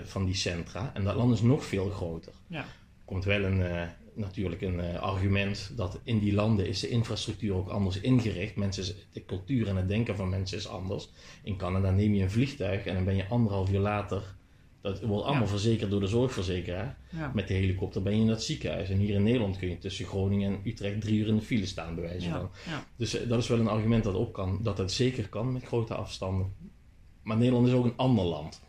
van 0.03 0.25
die 0.25 0.35
centra 0.35 0.91
en 0.95 1.05
dat 1.05 1.15
land 1.15 1.35
is 1.35 1.41
nog 1.41 1.65
veel 1.65 1.91
groter. 1.91 2.33
Ja. 2.47 2.65
Komt 3.05 3.25
wel 3.25 3.45
een, 3.45 3.89
natuurlijk 4.15 4.63
een 4.63 4.99
argument 4.99 5.73
dat 5.77 6.01
in 6.03 6.19
die 6.19 6.35
landen 6.35 6.69
is 6.69 6.81
de 6.81 6.89
infrastructuur 6.89 7.55
ook 7.55 7.69
anders 7.69 8.01
ingericht. 8.01 8.57
Mensen, 8.57 8.95
de 9.13 9.25
cultuur 9.25 9.69
en 9.69 9.77
het 9.77 9.89
denken 9.89 10.17
van 10.17 10.29
mensen 10.29 10.59
is 10.59 10.69
anders. 10.69 11.09
In 11.43 11.57
Canada 11.57 11.91
neem 11.91 12.15
je 12.15 12.23
een 12.23 12.31
vliegtuig 12.31 12.87
en 12.87 12.95
dan 12.95 13.05
ben 13.05 13.17
je 13.17 13.29
anderhalf 13.29 13.71
uur 13.71 13.79
later 13.79 14.37
dat 14.89 15.01
wordt 15.01 15.25
allemaal 15.25 15.47
verzekerd 15.47 15.91
door 15.91 16.01
de 16.01 16.07
zorgverzekeraar. 16.07 16.97
Met 17.35 17.49
de 17.49 17.55
helikopter 17.55 18.03
ben 18.03 18.15
je 18.15 18.21
in 18.21 18.27
dat 18.27 18.43
ziekenhuis. 18.43 18.91
En 18.91 18.99
hier 18.99 19.15
in 19.15 19.23
Nederland 19.23 19.59
kun 19.59 19.69
je 19.69 19.79
tussen 19.79 20.07
Groningen 20.07 20.53
en 20.53 20.61
Utrecht 20.65 21.01
drie 21.01 21.19
uur 21.19 21.27
in 21.27 21.37
de 21.37 21.43
file 21.43 21.67
staan, 21.67 21.95
bij 21.95 22.05
wijze 22.05 22.31
van. 22.31 22.51
Dus 22.97 23.15
eh, 23.15 23.29
dat 23.29 23.39
is 23.39 23.49
wel 23.49 23.59
een 23.59 23.69
argument 23.69 24.05
dat 24.05 24.15
op 24.15 24.33
kan, 24.33 24.59
dat 24.63 24.79
het 24.79 24.93
zeker 24.93 25.29
kan 25.29 25.53
met 25.53 25.65
grote 25.65 25.95
afstanden. 25.95 26.55
Maar 27.23 27.37
Nederland 27.37 27.67
is 27.67 27.73
ook 27.73 27.85
een 27.85 27.97
ander 27.97 28.25
land. 28.25 28.63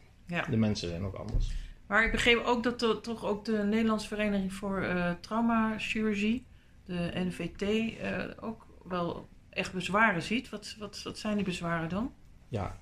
De 0.49 0.57
mensen 0.57 0.89
zijn 0.89 1.03
ook 1.03 1.15
anders. 1.15 1.51
Maar 1.87 2.05
ik 2.05 2.11
begreep 2.11 2.43
ook 2.45 2.63
dat 2.63 2.79
de, 2.79 2.99
toch 3.01 3.25
ook 3.25 3.45
de 3.45 3.63
Nederlandse 3.63 4.07
Vereniging 4.07 4.53
voor 4.53 4.83
uh, 4.83 5.11
Traumachirurgie, 5.21 6.45
de 6.85 7.11
NVT, 7.13 7.61
uh, 7.61 8.23
eh, 8.23 8.29
ook 8.41 8.67
wel 8.83 9.27
echt 9.49 9.73
bezwaren 9.73 10.21
ziet. 10.21 10.49
Wat, 10.49 10.75
wat, 10.79 11.01
wat 11.03 11.17
zijn 11.17 11.35
die 11.35 11.45
bezwaren 11.45 11.89
dan? 11.89 12.13
Ja, 12.47 12.77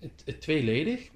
het, 0.00 0.22
het 0.24 0.40
tweeledig. 0.40 1.10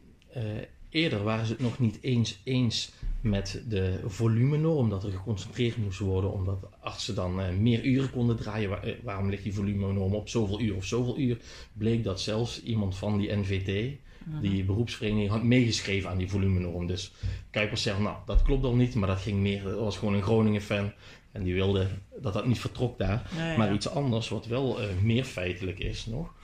Eerder 0.90 1.22
waren 1.22 1.46
ze 1.46 1.52
het 1.52 1.60
nog 1.60 1.78
niet 1.78 1.98
eens 2.00 2.38
eens 2.44 2.92
met 3.20 3.62
de 3.68 4.00
volumenorm, 4.06 4.90
dat 4.90 5.04
er 5.04 5.10
geconcentreerd 5.10 5.76
moest 5.76 5.98
worden, 5.98 6.32
omdat 6.32 6.68
artsen 6.80 7.14
dan 7.14 7.40
uh, 7.40 7.48
meer 7.48 7.84
uren 7.84 8.10
konden 8.10 8.36
draaien. 8.36 8.82
Eh, 8.82 8.94
waarom 9.02 9.28
ligt 9.30 9.42
die 9.42 9.54
volumenorm 9.54 10.14
op 10.14 10.28
zoveel 10.28 10.60
uur 10.60 10.76
of 10.76 10.84
zoveel 10.84 11.18
uur? 11.18 11.38
Bleek 11.72 12.04
dat 12.04 12.20
zelfs 12.20 12.62
iemand 12.62 12.96
van 12.96 13.18
die 13.18 13.36
NVT, 13.36 13.98
mhm. 14.24 14.40
die 14.40 14.64
beroepsvereniging, 14.64 15.30
had 15.30 15.42
meegeschreven 15.42 16.10
aan 16.10 16.18
die 16.18 16.30
volumenorm. 16.30 16.86
Dus 16.86 17.12
Kuipers 17.50 17.82
zegt, 17.82 17.98
nou, 17.98 18.16
dat 18.26 18.42
klopt 18.42 18.64
al 18.64 18.74
niet, 18.74 18.94
maar 18.94 19.08
dat 19.08 19.20
ging 19.20 19.38
meer, 19.38 19.62
dat 19.62 19.78
was 19.78 19.98
gewoon 19.98 20.14
een 20.14 20.22
Groningen-fan. 20.22 20.92
En 21.32 21.44
die 21.44 21.54
wilde 21.54 21.88
dat 22.20 22.32
dat 22.32 22.46
niet 22.46 22.60
vertrok 22.60 22.98
daar. 22.98 23.30
Maar 23.56 23.74
iets 23.74 23.88
anders, 23.88 24.28
wat 24.28 24.46
wel 24.46 24.82
uh, 24.82 24.88
meer 25.02 25.24
feitelijk 25.24 25.78
is 25.78 26.06
nog, 26.06 26.34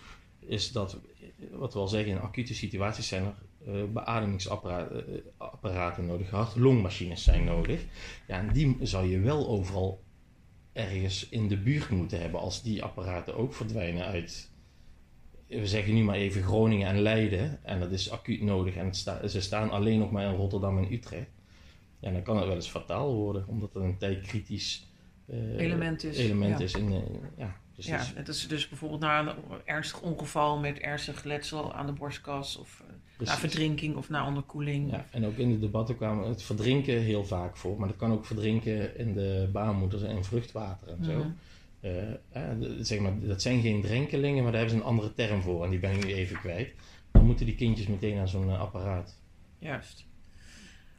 is 0.46 0.72
dat, 0.72 0.98
wat 1.52 1.72
we 1.72 1.78
al 1.78 1.88
zeggen, 1.88 2.12
in 2.12 2.20
acute 2.20 2.54
situaties 2.54 3.08
zijn 3.08 3.24
er 3.24 3.34
uh, 3.68 3.84
beademingsapparaten 3.92 6.06
nodig, 6.06 6.30
hart-longmachines 6.30 7.24
zijn 7.24 7.44
nodig. 7.44 7.84
Ja, 8.26 8.38
en 8.38 8.52
die 8.52 8.76
zou 8.82 9.06
je 9.06 9.20
wel 9.20 9.48
overal 9.48 10.02
ergens 10.72 11.28
in 11.28 11.48
de 11.48 11.56
buurt 11.56 11.90
moeten 11.90 12.20
hebben 12.20 12.40
als 12.40 12.62
die 12.62 12.82
apparaten 12.82 13.36
ook 13.36 13.54
verdwijnen 13.54 14.04
uit, 14.04 14.50
we 15.46 15.66
zeggen 15.66 15.94
nu 15.94 16.02
maar 16.02 16.16
even 16.16 16.42
Groningen 16.42 16.88
en 16.88 17.00
Leiden, 17.00 17.64
en 17.64 17.80
dat 17.80 17.90
is 17.90 18.10
acuut 18.10 18.42
nodig 18.42 18.74
en 18.74 18.94
ze 19.28 19.40
staan 19.40 19.70
alleen 19.70 19.98
nog 19.98 20.10
maar 20.10 20.24
in 20.24 20.34
Rotterdam 20.34 20.78
en 20.78 20.92
Utrecht. 20.92 21.30
Ja, 22.00 22.10
dan 22.10 22.22
kan 22.22 22.36
het 22.36 22.46
wel 22.46 22.54
eens 22.54 22.68
fataal 22.68 23.14
worden, 23.14 23.46
omdat 23.46 23.74
het 23.74 23.82
een 23.82 23.98
tijdkritisch 23.98 24.86
uh, 25.26 25.58
element 25.58 26.04
is, 26.04 26.18
element 26.18 26.60
is 26.60 26.74
in, 26.74 26.92
uh, 26.92 26.98
ja, 27.36 27.56
Ja, 27.76 28.04
het 28.14 28.28
is 28.28 28.48
dus 28.48 28.68
bijvoorbeeld 28.68 29.00
na 29.00 29.20
een 29.20 29.34
ernstig 29.64 30.00
ongeval 30.00 30.58
met 30.58 30.78
ernstig 30.78 31.24
letsel 31.24 31.74
aan 31.74 31.86
de 31.86 31.92
borstkas 31.92 32.56
of 32.56 32.82
na 33.18 33.36
verdrinking 33.36 33.96
of 33.96 34.08
na 34.08 34.26
onderkoeling. 34.26 34.90
Ja, 34.90 35.06
en 35.10 35.26
ook 35.26 35.36
in 35.36 35.50
de 35.50 35.58
debatten 35.58 35.96
kwam 35.96 36.22
het 36.22 36.42
verdrinken 36.42 37.00
heel 37.00 37.24
vaak 37.24 37.56
voor, 37.56 37.78
maar 37.78 37.88
dat 37.88 37.96
kan 37.96 38.12
ook 38.12 38.26
verdrinken 38.26 38.98
in 38.98 39.14
de 39.14 39.48
baarmoeders 39.52 40.02
en 40.02 40.24
vruchtwater 40.24 40.88
en 40.88 41.04
zo. 41.04 41.26
uh, 41.80 42.80
zeg 42.80 42.98
maar, 42.98 43.12
dat 43.20 43.42
zijn 43.42 43.60
geen 43.60 43.82
drenkelingen, 43.82 44.42
maar 44.42 44.52
daar 44.52 44.60
hebben 44.60 44.78
ze 44.78 44.84
een 44.84 44.90
andere 44.90 45.14
term 45.14 45.42
voor 45.42 45.64
en 45.64 45.70
die 45.70 45.78
ben 45.78 45.94
ik 45.94 46.04
nu 46.04 46.12
even 46.12 46.38
kwijt. 46.38 46.72
Dan 47.12 47.24
moeten 47.24 47.46
die 47.46 47.54
kindjes 47.54 47.86
meteen 47.86 48.18
aan 48.18 48.28
zo'n 48.28 48.58
apparaat. 48.58 49.18
Juist. 49.58 50.04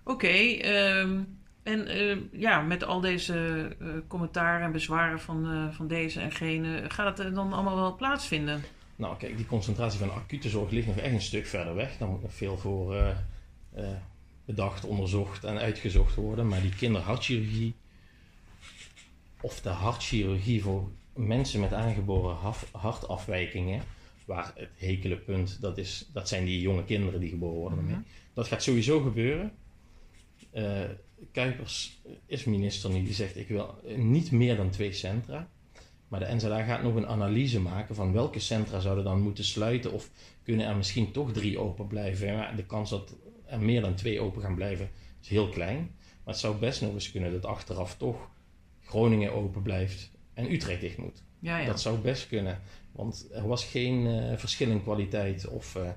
Oké, 0.03 0.27
ehm, 0.27 1.21
en 1.65 2.29
ja, 2.31 2.61
met 2.61 2.83
al 2.83 2.99
deze 2.99 3.67
commentaren 4.07 4.65
en 4.65 4.71
bezwaren 4.71 5.19
van, 5.19 5.69
van 5.73 5.87
deze 5.87 6.19
en 6.19 6.31
gene, 6.31 6.83
gaat 6.87 7.17
het 7.17 7.35
dan 7.35 7.53
allemaal 7.53 7.75
wel 7.75 7.95
plaatsvinden? 7.95 8.63
Nou, 8.95 9.17
kijk, 9.17 9.37
die 9.37 9.45
concentratie 9.45 9.99
van 9.99 10.13
acute 10.13 10.49
zorg 10.49 10.71
ligt 10.71 10.87
nog 10.87 10.97
echt 10.97 11.13
een 11.13 11.21
stuk 11.21 11.45
verder 11.45 11.75
weg. 11.75 11.97
Daar 11.97 12.09
moet 12.09 12.21
nog 12.21 12.33
veel 12.33 12.57
voor 12.57 13.15
bedacht, 14.45 14.85
onderzocht 14.85 15.43
en 15.43 15.57
uitgezocht 15.57 16.15
worden. 16.15 16.47
Maar 16.47 16.61
die 16.61 16.75
kinderhartchirurgie, 16.75 17.73
of 19.41 19.61
de 19.61 19.69
hartchirurgie 19.69 20.63
voor 20.63 20.89
mensen 21.13 21.59
met 21.59 21.73
aangeboren 21.73 22.37
hartafwijkingen, 22.71 23.83
waar 24.25 24.51
het 24.55 24.69
hekele 24.77 25.17
punt, 25.17 25.61
dat, 25.61 25.77
is, 25.77 26.09
dat 26.13 26.27
zijn 26.27 26.45
die 26.45 26.61
jonge 26.61 26.83
kinderen 26.83 27.19
die 27.19 27.29
geboren 27.29 27.59
worden. 27.59 27.85
Mm 27.85 28.05
Dat 28.33 28.47
gaat 28.47 28.63
sowieso 28.63 29.01
gebeuren. 29.01 29.51
Kuipers 31.31 32.01
is 32.25 32.43
minister 32.43 32.89
nu, 32.89 33.03
die 33.03 33.13
zegt 33.13 33.37
ik 33.37 33.47
wil 33.47 33.75
niet 33.95 34.31
meer 34.31 34.55
dan 34.55 34.69
twee 34.69 34.93
centra. 34.93 35.49
Maar 36.07 36.19
de 36.19 36.35
NZA 36.35 36.63
gaat 36.63 36.83
nog 36.83 36.95
een 36.95 37.07
analyse 37.07 37.59
maken 37.59 37.95
van 37.95 38.13
welke 38.13 38.39
centra 38.39 38.79
zouden 38.79 39.03
dan 39.03 39.21
moeten 39.21 39.43
sluiten 39.43 39.91
of 39.91 40.09
kunnen 40.43 40.65
er 40.65 40.75
misschien 40.75 41.11
toch 41.11 41.31
drie 41.31 41.59
open 41.59 41.87
blijven. 41.87 42.35
Maar 42.35 42.55
de 42.55 42.65
kans 42.65 42.89
dat 42.89 43.15
er 43.45 43.59
meer 43.59 43.81
dan 43.81 43.95
twee 43.95 44.19
open 44.19 44.41
gaan 44.41 44.55
blijven 44.55 44.89
is 45.21 45.27
heel 45.27 45.49
klein. 45.49 45.77
Maar 46.23 46.33
het 46.33 46.43
zou 46.43 46.55
best 46.55 46.81
nog 46.81 46.93
eens 46.93 47.11
kunnen 47.11 47.31
dat 47.31 47.45
achteraf 47.45 47.97
toch 47.97 48.29
Groningen 48.85 49.33
open 49.33 49.61
blijft 49.61 50.11
en 50.33 50.51
Utrecht 50.51 50.81
dicht 50.81 50.97
moet. 50.97 51.23
Ja, 51.39 51.57
ja. 51.57 51.65
Dat 51.65 51.81
zou 51.81 51.97
best 51.97 52.27
kunnen, 52.27 52.61
want 52.91 53.27
er 53.31 53.47
was 53.47 53.65
geen 53.65 54.05
uh, 54.05 54.37
verschil 54.37 54.69
in 54.69 54.83
kwaliteit 54.83 55.47
of 55.47 55.75
uh, 55.75 55.89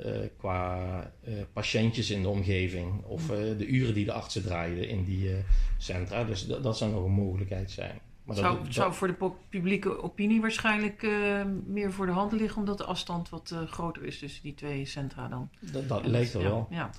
uh, 0.00 0.16
qua 0.36 1.12
patiëntjes 1.52 2.10
in 2.10 2.22
de 2.22 2.28
omgeving 2.28 3.04
of 3.04 3.26
hm. 3.26 3.56
de 3.56 3.66
uren 3.66 3.94
die 3.94 4.04
de 4.04 4.12
artsen 4.12 4.42
draaiden 4.42 4.88
in 4.88 5.04
die 5.04 5.30
centra. 5.78 6.24
Dus 6.24 6.46
dat 6.46 6.78
zou 6.78 6.92
nog 6.92 7.04
een 7.04 7.10
mogelijkheid 7.10 7.70
zijn. 7.70 8.00
Maar 8.24 8.36
zou, 8.36 8.58
zou 8.68 8.94
voor 8.94 9.06
de 9.06 9.30
publieke 9.48 10.02
opinie 10.02 10.40
waarschijnlijk 10.40 11.06
meer 11.66 11.92
voor 11.92 12.06
de 12.06 12.12
hand 12.12 12.32
liggen, 12.32 12.58
omdat 12.58 12.78
de 12.78 12.84
afstand 12.84 13.28
wat 13.28 13.54
groter 13.66 14.04
is 14.04 14.18
tussen 14.18 14.42
die 14.42 14.54
twee 14.54 14.84
centra 14.84 15.28
dan? 15.28 15.50
Dat, 15.60 15.88
dat 15.88 16.06
lijkt 16.06 16.34
er 16.34 16.42
wel. 16.42 16.66
Ja. 16.70 16.90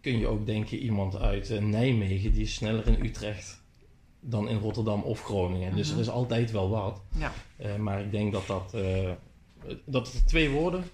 Kun 0.00 0.18
je 0.18 0.26
ook 0.26 0.46
denken, 0.46 0.78
iemand 0.78 1.16
uit 1.16 1.60
Nijmegen 1.60 2.32
die 2.32 2.42
is 2.42 2.54
sneller 2.54 2.86
in 2.86 3.04
Utrecht 3.04 3.62
dan 4.20 4.48
in 4.48 4.58
Rotterdam 4.58 5.02
of 5.02 5.22
Groningen. 5.22 5.76
Dus 5.76 5.86
mhm. 5.86 5.96
er 5.96 6.02
is 6.02 6.10
altijd 6.10 6.50
wel 6.50 6.70
wat. 6.70 7.02
Ja. 7.18 7.32
maar 7.76 8.00
ik 8.00 8.10
denk 8.10 8.32
dat 8.32 8.46
dat, 8.46 8.76
dat 9.84 10.26
twee 10.26 10.50
woorden. 10.50 10.84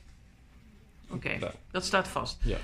Oké, 1.11 1.38
dat 1.71 1.85
staat 1.85 2.09
vast. 2.09 2.38
Ja. 2.45 2.59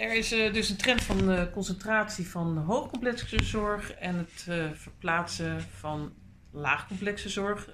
Er 0.00 0.14
is 0.14 0.32
uh, 0.32 0.52
dus 0.52 0.68
een 0.68 0.76
trend 0.76 1.02
van 1.02 1.30
uh, 1.30 1.42
concentratie 1.52 2.26
van 2.28 2.56
hoogcomplexe 2.56 3.44
zorg 3.44 3.92
en 3.92 4.16
het 4.16 4.46
uh, 4.48 4.70
verplaatsen 4.72 5.60
van 5.60 6.12
laagcomplexe 6.50 7.28
zorg. 7.28 7.68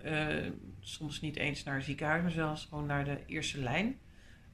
soms 0.80 1.20
niet 1.20 1.36
eens 1.36 1.62
naar 1.64 1.82
ziekenhuizen, 1.82 2.24
maar 2.24 2.46
zelfs 2.46 2.66
gewoon 2.68 2.86
naar 2.86 3.04
de 3.04 3.18
eerste 3.26 3.58
lijn. 3.58 3.98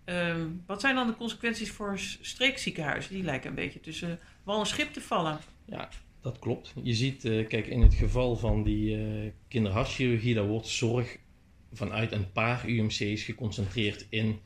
Ehm, 0.04 0.46
wat 0.66 0.80
zijn 0.80 0.94
dan 0.94 1.06
de 1.06 1.16
consequenties 1.16 1.70
voor 1.70 1.98
streekziekenhuizen? 1.98 3.14
Die 3.14 3.22
lijken 3.22 3.48
een 3.48 3.54
beetje 3.54 3.80
tussen 3.80 4.18
wal 4.42 4.60
en 4.60 4.66
schip 4.66 4.92
te 4.92 5.00
vallen. 5.00 5.38
Ja, 5.64 5.88
dat 6.20 6.38
klopt. 6.38 6.72
Je 6.82 6.94
ziet, 6.94 7.20
kijk, 7.22 7.66
in 7.66 7.82
het 7.82 7.94
geval 7.94 8.36
van 8.36 8.62
die 8.62 9.32
kinderhartchirurgie, 9.48 10.34
daar 10.34 10.46
wordt 10.46 10.68
zorg 10.68 11.16
vanuit 11.72 12.12
een 12.12 12.32
paar 12.32 12.68
UMC's 12.68 13.22
geconcentreerd 13.22 14.06
in 14.08 14.38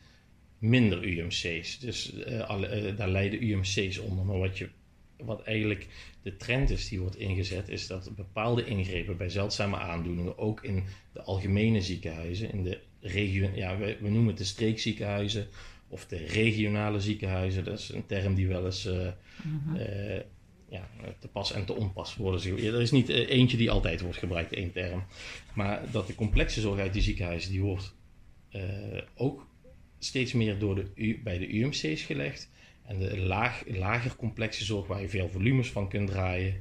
minder 0.58 1.04
UMC's. 1.04 1.78
Dus 1.78 2.12
uh, 2.14 2.40
alle, 2.40 2.94
daar 2.94 3.08
leiden 3.08 3.44
UMC's 3.48 3.98
onder. 3.98 4.24
Maar 4.24 4.38
wat, 4.38 4.58
je, 4.58 4.68
wat 5.16 5.42
eigenlijk 5.42 5.86
de 6.22 6.36
trend 6.36 6.70
is 6.70 6.88
die 6.88 7.00
wordt 7.00 7.16
ingezet, 7.16 7.68
is 7.68 7.86
dat 7.86 8.10
bepaalde 8.16 8.64
ingrepen 8.64 9.16
bij 9.16 9.28
zeldzame 9.28 9.76
aandoeningen, 9.76 10.38
ook 10.38 10.62
in 10.64 10.84
de 11.12 11.22
algemene 11.22 11.82
ziekenhuizen, 11.82 12.52
in 12.52 12.62
de 12.62 12.80
regio, 13.00 13.50
ja, 13.54 13.78
we, 13.78 13.96
we, 14.00 14.08
noemen 14.08 14.28
het 14.28 14.38
de 14.38 14.44
streekziekenhuizen 14.44 15.46
of 15.88 16.06
de 16.06 16.16
regionale 16.16 17.00
ziekenhuizen. 17.00 17.64
Dat 17.64 17.78
is 17.78 17.88
een 17.88 18.06
term 18.06 18.34
die 18.34 18.48
wel 18.48 18.64
eens 18.64 18.86
uh, 18.86 19.08
mm-hmm. 19.42 19.76
uh, 19.76 20.20
ja, 20.68 20.88
te 21.18 21.28
pas 21.28 21.52
en 21.52 21.64
te 21.64 21.74
onpas 21.74 22.16
worden. 22.16 22.58
Er 22.58 22.80
is 22.80 22.90
niet 22.90 23.10
uh, 23.10 23.30
eentje 23.30 23.56
die 23.56 23.70
altijd 23.70 24.00
wordt 24.00 24.18
gebruikt, 24.18 24.52
één 24.52 24.72
term. 24.72 25.04
Maar 25.54 25.82
dat 25.90 26.06
de 26.06 26.14
complexe 26.14 26.60
zorg 26.60 26.80
uit 26.80 26.92
die 26.92 27.02
ziekenhuizen, 27.02 27.50
die 27.50 27.62
wordt 27.62 27.94
ook 29.14 29.46
steeds 29.98 30.32
meer 30.32 30.58
door 30.58 30.74
de, 30.74 31.18
bij 31.24 31.38
de 31.38 31.48
UMC's 31.48 32.02
gelegd. 32.02 32.50
En 32.84 32.98
de 32.98 33.18
laag, 33.18 33.62
lager 33.66 34.16
complexe 34.16 34.64
zorg, 34.64 34.86
waar 34.86 35.00
je 35.00 35.08
veel 35.08 35.28
volumes 35.28 35.70
van 35.70 35.88
kunt 35.88 36.08
draaien, 36.08 36.60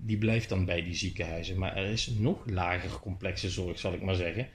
die 0.00 0.18
blijft 0.18 0.48
dan 0.48 0.64
bij 0.64 0.82
die 0.82 0.94
ziekenhuizen. 0.94 1.58
Maar 1.58 1.76
er 1.76 1.86
is 1.86 2.06
nog 2.06 2.42
lager 2.46 3.00
complexe 3.00 3.50
zorg, 3.50 3.78
zal 3.78 3.92
ik 3.92 4.02
maar 4.02 4.14
zeggen 4.14 4.48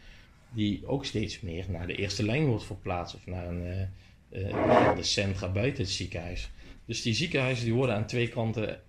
die 0.55 0.87
ook 0.87 1.05
steeds 1.05 1.39
meer 1.41 1.65
naar 1.69 1.87
de 1.87 1.95
eerste 1.95 2.23
lijn 2.23 2.45
wordt 2.45 2.63
verplaatst 2.63 3.15
of 3.15 3.25
naar 3.25 3.47
een, 3.47 3.89
de 4.95 5.03
centra 5.03 5.51
buiten 5.51 5.83
het 5.83 5.91
ziekenhuis. 5.91 6.49
Dus 6.85 7.01
die 7.01 7.13
ziekenhuizen 7.13 7.65
die 7.65 7.73
worden 7.73 7.95
aan 7.95 8.05
twee 8.05 8.27
kanten 8.27 8.81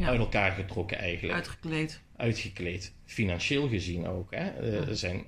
uit 0.00 0.18
elkaar 0.18 0.52
getrokken 0.52 0.98
eigenlijk. 0.98 1.34
Uitgekleed. 1.34 2.00
Uitgekleed. 2.16 2.92
Financieel 3.04 3.68
gezien 3.68 4.06
ook. 4.06 4.34
Hè. 4.34 4.80
Uh, 4.80 4.94
zijn, 4.94 5.24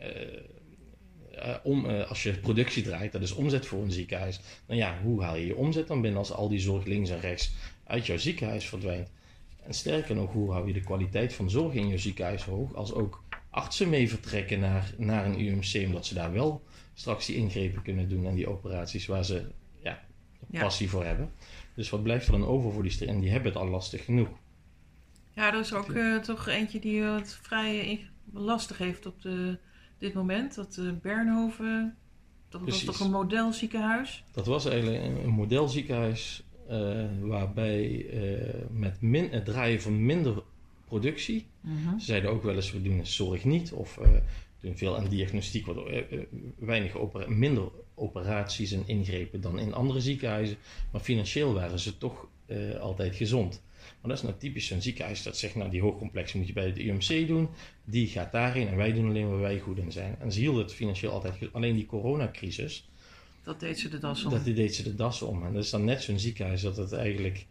om, 1.62 1.86
als 1.86 2.22
je 2.22 2.32
productie 2.32 2.82
draait, 2.82 3.12
dat 3.12 3.22
is 3.22 3.32
omzet 3.32 3.66
voor 3.66 3.82
een 3.82 3.92
ziekenhuis. 3.92 4.40
Dan 4.66 4.76
ja, 4.76 4.98
hoe 5.02 5.22
haal 5.22 5.36
je 5.36 5.46
je 5.46 5.56
omzet 5.56 5.86
dan 5.86 6.00
binnen 6.00 6.18
als 6.18 6.32
al 6.32 6.48
die 6.48 6.60
zorg 6.60 6.84
links 6.84 7.10
en 7.10 7.20
rechts 7.20 7.52
uit 7.84 8.06
jouw 8.06 8.18
ziekenhuis 8.18 8.66
verdwijnt? 8.68 9.10
En 9.62 9.74
sterker 9.74 10.14
nog, 10.14 10.32
hoe 10.32 10.52
hou 10.52 10.66
je 10.66 10.72
de 10.72 10.80
kwaliteit 10.80 11.32
van 11.32 11.50
zorg 11.50 11.74
in 11.74 11.88
je 11.88 11.98
ziekenhuis 11.98 12.44
hoog 12.44 12.74
als 12.74 12.92
ook 12.92 13.24
artsen 13.50 13.88
mee 13.88 14.08
vertrekken 14.08 14.60
naar, 14.60 14.94
naar 14.96 15.26
een 15.26 15.40
UMC, 15.40 15.86
omdat 15.86 16.06
ze 16.06 16.14
daar 16.14 16.32
wel 16.32 16.62
straks 16.94 17.26
die 17.26 17.36
ingrepen 17.36 17.82
kunnen 17.82 18.08
doen 18.08 18.26
en 18.26 18.34
die 18.34 18.48
operaties 18.48 19.06
waar 19.06 19.24
ze 19.24 19.44
ja, 19.82 20.02
passie 20.50 20.90
voor 20.90 21.04
hebben. 21.04 21.32
Dus 21.80 21.90
wat 21.90 22.02
blijft 22.02 22.26
er 22.26 22.32
dan 22.32 22.46
over 22.46 22.72
voor 22.72 22.82
die 22.82 23.06
En 23.06 23.20
die 23.20 23.30
hebben 23.30 23.52
het 23.52 23.60
al 23.60 23.68
lastig 23.68 24.04
genoeg. 24.04 24.28
Ja, 25.32 25.50
dat 25.50 25.64
is 25.64 25.72
ook 25.72 25.88
uh, 25.88 26.18
toch 26.18 26.46
eentje 26.46 26.80
die 26.80 27.02
het 27.02 27.38
vrij 27.42 28.08
lastig 28.32 28.78
heeft 28.78 29.06
op 29.06 29.22
de, 29.22 29.58
dit 29.98 30.14
moment. 30.14 30.54
Dat 30.54 30.76
uh, 30.80 30.92
Bernhoven, 31.02 31.96
dat 32.48 32.60
was 32.60 32.84
toch 32.84 33.00
een 33.00 33.10
modelziekenhuis? 33.10 34.24
Dat 34.32 34.46
was 34.46 34.66
eigenlijk 34.66 35.04
een, 35.04 35.24
een 35.24 35.30
modelziekenhuis 35.30 36.42
uh, 36.70 37.04
waarbij 37.20 38.06
met 38.70 39.00
min, 39.00 39.30
het 39.30 39.44
draaien 39.44 39.80
van 39.80 40.04
minder 40.04 40.42
productie. 40.84 41.46
Mhm. 41.60 41.98
Ze 41.98 42.04
zeiden 42.04 42.30
ook 42.30 42.42
wel 42.42 42.54
eens, 42.54 42.72
we 42.72 42.82
doen 42.82 43.06
zorg 43.06 43.44
niet 43.44 43.72
of 43.72 43.98
doen 44.60 44.76
veel 44.76 44.96
aan 44.96 45.08
diagnostiek, 45.08 45.66
wat, 45.66 45.76
uh, 45.76 46.02
weinig 46.58 46.94
opera 46.94 47.28
minder 47.28 47.68
operaties 47.94 48.72
en 48.72 48.82
ingrepen 48.86 49.40
dan 49.40 49.58
in 49.58 49.74
andere 49.74 50.00
ziekenhuizen. 50.00 50.56
Maar 50.92 51.00
financieel 51.00 51.54
waren 51.54 51.78
ze 51.78 51.98
toch 51.98 52.28
altijd 52.80 53.16
gezond. 53.16 53.62
Maar 53.80 54.10
dat 54.10 54.16
is 54.16 54.22
nou 54.22 54.34
typisch 54.38 54.66
zo'n 54.66 54.80
ziekenhuis 54.80 55.22
dat 55.22 55.36
zegt, 55.36 55.54
nou 55.54 55.70
die 55.70 55.80
hoogcomplexe 55.80 56.38
moet 56.38 56.46
je 56.46 56.52
bij 56.52 56.66
het 56.66 56.78
UMC 56.78 57.26
doen, 57.26 57.48
die 57.84 58.06
gaat 58.06 58.32
daarin 58.32 58.68
en 58.68 58.76
wij 58.76 58.92
doen 58.92 59.08
alleen 59.08 59.30
waar 59.30 59.40
wij 59.40 59.58
goed 59.58 59.78
in 59.78 59.92
zijn. 59.92 60.16
En 60.18 60.32
ze 60.32 60.40
hielden 60.40 60.62
het 60.62 60.74
financieel 60.74 61.12
altijd, 61.12 61.52
alleen 61.52 61.74
die 61.74 61.86
coronacrisis, 61.86 62.88
dat 63.42 63.60
deed 63.60 63.78
ze 63.78 63.88
de 63.88 63.98
das 63.98 64.24
om. 64.24 64.30
Dat 64.30 64.44
deed 64.44 64.74
ze 64.74 64.82
de 64.82 64.94
das 64.94 65.22
om. 65.22 65.46
En 65.46 65.52
dat 65.52 65.64
is 65.64 65.70
dan 65.70 65.84
net 65.84 66.02
zo'n 66.02 66.18
ziekenhuis 66.18 66.60
dat 66.60 66.76
het 66.76 66.92
eigenlijk 66.92 67.46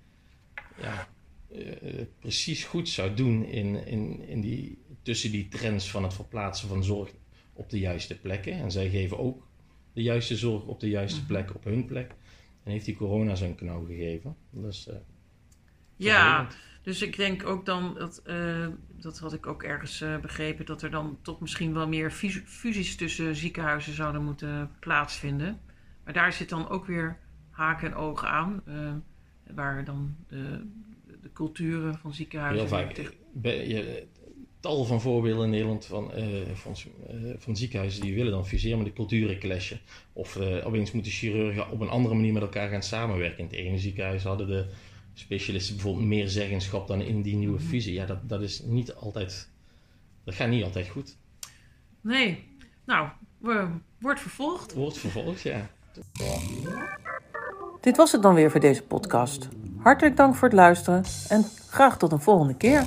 ja, 0.82 1.10
uh, 1.52 2.02
precies 2.20 2.64
goed 2.64 2.90
zou 2.90 3.14
doen 3.14 3.46
in, 3.46 3.86
in, 3.86 4.28
in 4.28 4.42
die, 4.42 4.78
tussen 5.10 5.32
die 5.32 5.48
trends 5.48 5.92
van 5.92 6.04
het 6.04 6.14
verplaatsen 6.14 6.68
van 6.68 6.84
zorg 6.84 7.10
op 7.54 7.70
de 7.70 7.80
juiste 7.80 8.20
plekken. 8.20 8.54
En 8.54 8.72
zij 8.72 8.90
geven 8.90 9.20
ook 9.20 9.48
de 9.94 10.02
juiste 10.02 10.36
zorg 10.36 10.64
op 10.64 10.80
de 10.80 10.90
juiste 10.90 11.20
mhm. 11.20 11.28
plek, 11.28 11.56
op 11.56 11.64
hun 11.64 11.86
plek. 11.86 12.12
En 12.64 12.72
heeft 12.72 12.86
die 12.86 12.96
corona 12.96 13.36
zo'n 13.36 13.56
knauw 13.56 13.86
gegeven. 13.86 14.36
Dus, 14.50 14.88
uh, 14.88 14.96
ja, 15.96 16.48
dus 16.82 17.02
ik 17.02 17.16
denk 17.18 17.46
ook 17.46 17.66
dan, 17.66 17.94
dat, 17.94 18.22
uh, 18.28 18.68
dat 18.90 19.20
had 19.20 19.34
ik 19.34 19.48
ook 19.48 19.64
ergens 19.64 20.04
begrepen, 20.22 20.66
dat 20.66 20.82
er 20.82 20.92
dan 20.92 21.18
toch 21.22 21.40
misschien 21.40 21.74
wel 21.74 21.88
meer 21.88 22.12
fusies 22.46 22.96
tussen 22.96 23.36
ziekenhuizen 23.36 23.94
zouden 23.94 24.24
moeten 24.24 24.72
plaatsvinden. 24.80 25.60
Maar 26.04 26.14
daar 26.14 26.34
zit 26.34 26.50
dan 26.50 26.70
ook 26.70 26.86
weer 26.86 27.18
haken 27.50 27.88
en 27.88 27.96
ogen 27.96 28.30
aan, 28.30 28.64
waar 29.54 29.86
dan 29.86 30.16
de, 30.28 30.66
de 31.22 31.32
culturen 31.34 31.98
van 31.98 32.14
ziekenhuizen. 32.14 32.68
Heel 32.68 32.78
vaak. 32.78 33.14
Je, 33.44 34.08
tal 34.60 34.86
van 34.86 35.02
voorbeelden 35.02 35.44
in 35.44 35.50
Nederland 35.50 35.86
van, 35.86 36.12
uh, 36.16 36.24
van, 36.54 36.76
uh, 37.12 37.34
van, 37.38 37.56
ziekenhuizen 37.56 38.02
die 38.02 38.16
willen 38.16 38.32
dan 38.32 38.48
fuseren, 38.48 38.78
maar 38.78 38.86
de 38.88 38.94
culturen 38.94 39.40
clashen. 39.40 39.80
Of 40.14 40.36
uh, 40.36 40.66
opeens 40.66 40.92
moeten 40.92 41.12
chirurgen 41.12 41.70
op 41.70 41.80
een 41.80 41.90
andere 41.90 42.16
manier 42.16 42.34
met 42.34 42.42
elkaar 42.42 42.70
gaan 42.70 42.84
samenwerken. 42.84 43.38
In 43.38 43.46
het 43.46 43.54
ene 43.54 43.78
ziekenhuis 43.78 44.24
hadden 44.24 44.48
de 44.48 44.66
specialisten 45.14 45.76
bijvoorbeeld 45.76 46.06
meer 46.06 46.30
zeggenschap 46.30 46.88
dan 46.88 47.02
in 47.02 47.22
die 47.22 47.36
nieuwe 47.36 47.60
mhm. 47.60 47.68
fusie. 47.68 47.94
Ja, 47.94 48.06
dat, 48.06 48.30
dat 48.30 48.42
is 48.42 48.62
niet 48.62 48.94
altijd. 48.94 49.50
Dat 50.24 50.34
gaat 50.34 50.50
niet 50.50 50.64
altijd 50.64 50.88
goed. 50.88 51.18
Nee. 52.02 52.44
Nou, 52.86 53.10
wordt 54.00 54.20
vervolgd. 54.20 54.74
Wordt 54.74 54.98
vervolgd, 54.98 55.42
ja. 55.42 55.70
Dit 57.82 57.98
was 57.98 58.12
het 58.12 58.22
dan 58.22 58.34
weer 58.34 58.52
voor 58.52 58.60
deze 58.60 58.84
podcast. 58.84 59.48
Hartelijk 59.78 60.18
dank 60.18 60.36
voor 60.36 60.48
het 60.48 60.58
luisteren 60.58 61.04
en 61.30 61.44
graag 61.70 61.98
tot 61.98 62.12
een 62.12 62.22
volgende 62.22 62.56
keer. 62.56 62.86